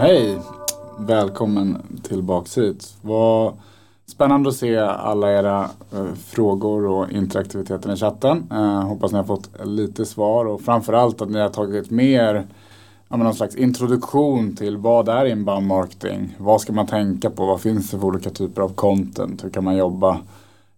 Hej! 0.00 0.38
Välkommen 0.98 2.00
tillbaks 2.02 2.58
hit. 2.58 2.96
Vad 3.02 3.54
spännande 4.06 4.48
att 4.48 4.56
se 4.56 4.78
alla 4.78 5.32
era 5.32 5.70
eh, 5.92 6.14
frågor 6.26 6.86
och 6.86 7.10
interaktiviteten 7.10 7.92
i 7.92 7.96
chatten. 7.96 8.46
Eh, 8.50 8.82
hoppas 8.82 9.12
ni 9.12 9.18
har 9.18 9.24
fått 9.24 9.50
lite 9.64 10.06
svar 10.06 10.44
och 10.44 10.60
framförallt 10.60 11.22
att 11.22 11.30
ni 11.30 11.38
har 11.38 11.48
tagit 11.48 11.90
med 11.90 12.10
er 12.10 12.46
någon 13.08 13.34
slags 13.34 13.56
introduktion 13.56 14.56
till 14.56 14.76
vad 14.76 15.08
är 15.08 15.26
inbound 15.26 15.66
marketing? 15.66 16.34
Vad 16.38 16.60
ska 16.60 16.72
man 16.72 16.86
tänka 16.86 17.30
på? 17.30 17.46
Vad 17.46 17.60
finns 17.60 17.90
det 17.90 17.98
för 17.98 18.06
olika 18.06 18.30
typer 18.30 18.62
av 18.62 18.74
content? 18.74 19.44
Hur 19.44 19.50
kan 19.50 19.64
man 19.64 19.76
jobba 19.76 20.18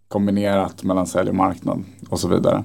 kombinerat 0.09 0.83
mellan 0.83 1.07
sälj 1.07 1.29
och 1.29 1.35
marknad 1.35 1.85
och 2.09 2.21
så 2.21 2.29
vidare. 2.29 2.65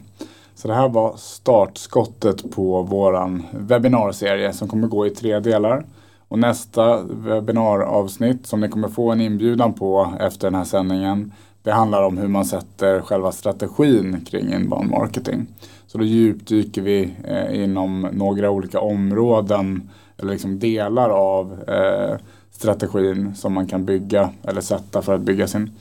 Så 0.62 0.68
det 0.68 0.74
här 0.74 0.90
var 0.90 1.16
startskottet 1.18 2.52
på 2.52 2.82
våran 2.82 3.44
webbinarserie 3.52 4.54
som 4.54 4.68
kommer 4.68 4.88
gå 4.88 5.08
i 5.08 5.10
tre 5.10 5.40
delar. 5.40 5.86
Och 6.28 6.40
nästa 6.40 7.02
webbinaravsnitt 7.04 8.48
som 8.48 8.62
ni 8.62 8.70
kommer 8.70 8.88
få 8.88 9.12
en 9.12 9.22
inbjudan 9.22 9.74
på 9.74 10.14
efter 10.20 10.48
den 10.48 10.56
här 10.56 10.64
sändningen 10.64 11.34
det 11.64 11.72
handlar 11.72 12.04
om 12.04 12.18
hur 12.18 12.28
man 12.28 12.46
sätter 12.46 13.02
själva 13.02 13.32
strategin 13.32 14.26
kring 14.26 14.54
inbound 14.54 14.90
marketing. 14.90 15.48
Så 15.88 15.98
då 15.98 16.04
djupdyker 16.04 16.82
vi 16.82 17.14
eh, 17.24 17.64
inom 17.64 18.02
några 18.12 18.50
olika 18.50 18.80
områden 18.80 19.90
eller 20.18 20.32
liksom 20.32 20.60
delar 20.60 21.10
av 21.10 21.60
eh, 21.68 22.18
strategin 22.52 23.36
som 23.36 23.54
man 23.54 23.68
kan 23.68 23.86
bygga 23.86 24.30
eller 24.44 24.62
sätta 24.62 25.02
för 25.02 25.16
att 25.16 25.22
bygga 25.22 25.48
sin 25.48 25.72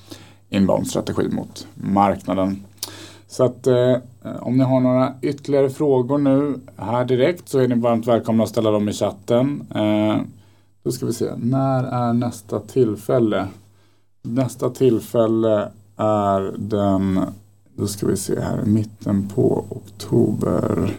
inbound-strategi 0.49 1.29
mot 1.31 1.67
marknaden. 1.75 2.65
Så 3.31 3.45
att 3.45 3.67
eh, 3.67 3.97
om 4.41 4.59
ni 4.59 4.65
har 4.65 4.81
några 4.81 5.15
ytterligare 5.23 5.71
frågor 5.71 6.19
nu 6.19 6.61
här 6.77 7.05
direkt 7.05 7.49
så 7.49 7.59
är 7.59 7.69
ni 7.69 7.75
varmt 7.75 8.07
välkomna 8.07 8.43
att 8.43 8.49
ställa 8.49 8.71
dem 8.71 8.89
i 8.89 8.93
chatten. 8.93 9.67
Eh, 9.75 10.17
då 10.83 10.93
ska 10.93 11.07
vi 11.07 11.13
se, 11.13 11.37
när 11.37 11.85
är 11.85 12.13
nästa 12.13 12.61
tillfälle? 12.61 13.49
Nästa 14.23 14.71
tillfälle 14.71 15.69
är 15.97 16.55
den, 16.59 17.21
då 17.75 17.87
ska 17.87 18.07
vi 18.07 18.17
se 18.17 18.41
här, 18.41 18.65
mitten 18.65 19.29
på 19.29 19.65
oktober. 19.69 20.97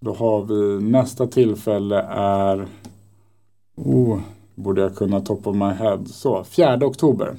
Då 0.00 0.14
har 0.14 0.42
vi, 0.42 0.84
nästa 0.84 1.26
tillfälle 1.26 2.00
är, 2.10 2.66
oh, 3.76 4.18
borde 4.54 4.80
jag 4.80 4.96
kunna 4.96 5.20
top 5.20 5.46
of 5.46 5.56
my 5.56 5.70
head, 5.70 6.04
så 6.06 6.44
4 6.44 6.86
oktober. 6.86 7.36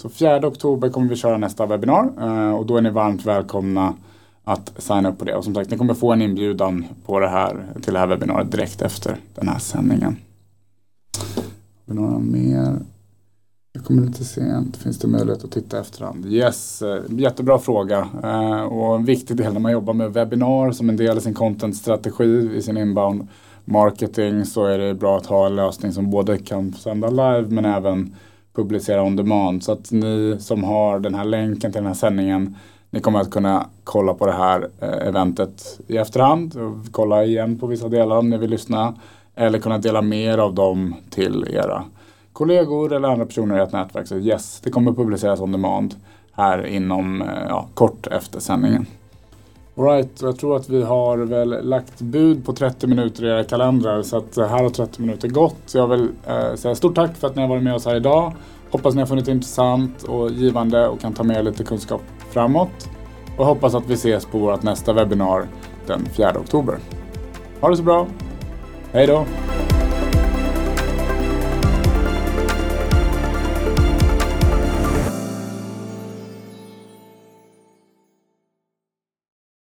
Så 0.00 0.08
4 0.08 0.46
oktober 0.46 0.88
kommer 0.88 1.08
vi 1.08 1.16
köra 1.16 1.38
nästa 1.38 1.66
webbinar 1.66 2.12
eh, 2.20 2.54
och 2.54 2.66
då 2.66 2.76
är 2.76 2.82
ni 2.82 2.90
varmt 2.90 3.26
välkomna 3.26 3.94
att 4.44 4.72
signa 4.78 5.10
upp 5.10 5.18
på 5.18 5.24
det. 5.24 5.34
Och 5.34 5.44
som 5.44 5.54
sagt, 5.54 5.70
ni 5.70 5.78
kommer 5.78 5.94
få 5.94 6.12
en 6.12 6.22
inbjudan 6.22 6.84
på 7.06 7.20
det 7.20 7.28
här, 7.28 7.66
till 7.82 7.92
det 7.92 7.98
här 7.98 8.06
webbinariet 8.06 8.52
direkt 8.52 8.82
efter 8.82 9.16
den 9.34 9.48
här 9.48 9.58
sändningen. 9.58 10.16
Har 11.86 11.94
vi 11.94 11.94
några 11.94 12.18
mer? 12.18 12.76
Jag 13.72 13.84
kommer 13.84 14.02
lite 14.02 14.24
sent. 14.24 14.76
Finns 14.76 14.98
det 14.98 15.08
möjlighet 15.08 15.44
att 15.44 15.52
titta 15.52 15.80
efterhand? 15.80 16.26
Yes, 16.26 16.82
eh, 16.82 17.02
jättebra 17.08 17.58
fråga. 17.58 18.08
Eh, 18.22 18.62
och 18.62 18.96
en 18.96 19.04
viktig 19.04 19.36
del 19.36 19.52
när 19.52 19.60
man 19.60 19.72
jobbar 19.72 19.94
med 19.94 20.12
webbinar 20.12 20.72
som 20.72 20.88
en 20.88 20.96
del 20.96 21.18
i 21.18 21.20
sin 21.20 21.34
content-strategi 21.34 22.56
i 22.56 22.62
sin 22.62 22.76
inbound 22.76 23.28
marketing 23.64 24.44
så 24.44 24.64
är 24.64 24.78
det 24.78 24.94
bra 24.94 25.16
att 25.16 25.26
ha 25.26 25.46
en 25.46 25.56
lösning 25.56 25.92
som 25.92 26.10
både 26.10 26.38
kan 26.38 26.72
sända 26.72 27.10
live 27.10 27.46
men 27.48 27.64
även 27.64 28.14
publicera 28.54 29.02
on 29.02 29.16
demand. 29.16 29.62
Så 29.62 29.72
att 29.72 29.92
ni 29.92 30.36
som 30.40 30.64
har 30.64 30.98
den 30.98 31.14
här 31.14 31.24
länken 31.24 31.72
till 31.72 31.78
den 31.78 31.86
här 31.86 31.94
sändningen 31.94 32.56
ni 32.90 33.00
kommer 33.00 33.20
att 33.20 33.30
kunna 33.30 33.66
kolla 33.84 34.14
på 34.14 34.26
det 34.26 34.32
här 34.32 34.68
eh, 34.80 35.08
eventet 35.08 35.80
i 35.86 35.96
efterhand 35.96 36.56
och 36.56 36.92
kolla 36.92 37.24
igen 37.24 37.58
på 37.58 37.66
vissa 37.66 37.88
delar 37.88 38.16
om 38.16 38.30
ni 38.30 38.38
vill 38.38 38.50
lyssna. 38.50 38.94
Eller 39.34 39.58
kunna 39.58 39.78
dela 39.78 40.02
mer 40.02 40.38
av 40.38 40.54
dem 40.54 40.94
till 41.10 41.46
era 41.50 41.84
kollegor 42.32 42.92
eller 42.92 43.08
andra 43.08 43.26
personer 43.26 43.58
i 43.58 43.60
ert 43.60 43.72
nätverk. 43.72 44.06
Så 44.06 44.16
yes, 44.16 44.60
det 44.60 44.70
kommer 44.70 44.92
publiceras 44.92 45.40
on 45.40 45.52
demand 45.52 45.94
här 46.32 46.66
inom 46.66 47.22
eh, 47.22 47.28
ja, 47.48 47.68
kort 47.74 48.06
efter 48.06 48.40
sändningen. 48.40 48.86
Alright, 49.80 50.22
jag 50.22 50.38
tror 50.38 50.56
att 50.56 50.68
vi 50.68 50.82
har 50.82 51.18
väl 51.18 51.68
lagt 51.68 52.00
bud 52.00 52.44
på 52.44 52.52
30 52.52 52.86
minuter 52.86 53.24
i 53.24 53.28
era 53.28 53.44
kalendrar 53.44 54.02
så 54.02 54.16
att 54.16 54.36
eh, 54.36 54.46
här 54.46 54.62
har 54.62 54.70
30 54.70 55.00
minuter 55.00 55.28
gått. 55.28 55.74
Jag 55.74 55.88
vill 55.88 56.08
eh, 56.26 56.54
säga 56.54 56.74
stort 56.74 56.94
tack 56.94 57.16
för 57.16 57.26
att 57.26 57.36
ni 57.36 57.42
har 57.42 57.48
varit 57.48 57.62
med 57.62 57.74
oss 57.74 57.86
här 57.86 57.96
idag. 57.96 58.32
Hoppas 58.70 58.94
ni 58.94 59.00
har 59.00 59.06
funnit 59.06 59.24
det 59.24 59.32
intressant 59.32 60.02
och 60.02 60.30
givande 60.30 60.88
och 60.88 61.00
kan 61.00 61.12
ta 61.12 61.22
med 61.22 61.36
er 61.36 61.42
lite 61.42 61.64
kunskap 61.64 62.02
framåt. 62.30 62.90
Och 63.36 63.46
hoppas 63.46 63.74
att 63.74 63.90
vi 63.90 63.94
ses 63.94 64.26
på 64.26 64.38
vårt 64.38 64.62
nästa 64.62 64.92
webbinar 64.92 65.46
den 65.86 66.06
4 66.06 66.32
oktober. 66.40 66.78
Ha 67.60 67.70
det 67.70 67.76
så 67.76 67.82
bra. 67.82 68.06
Hej 68.92 69.06
då! 69.06 69.24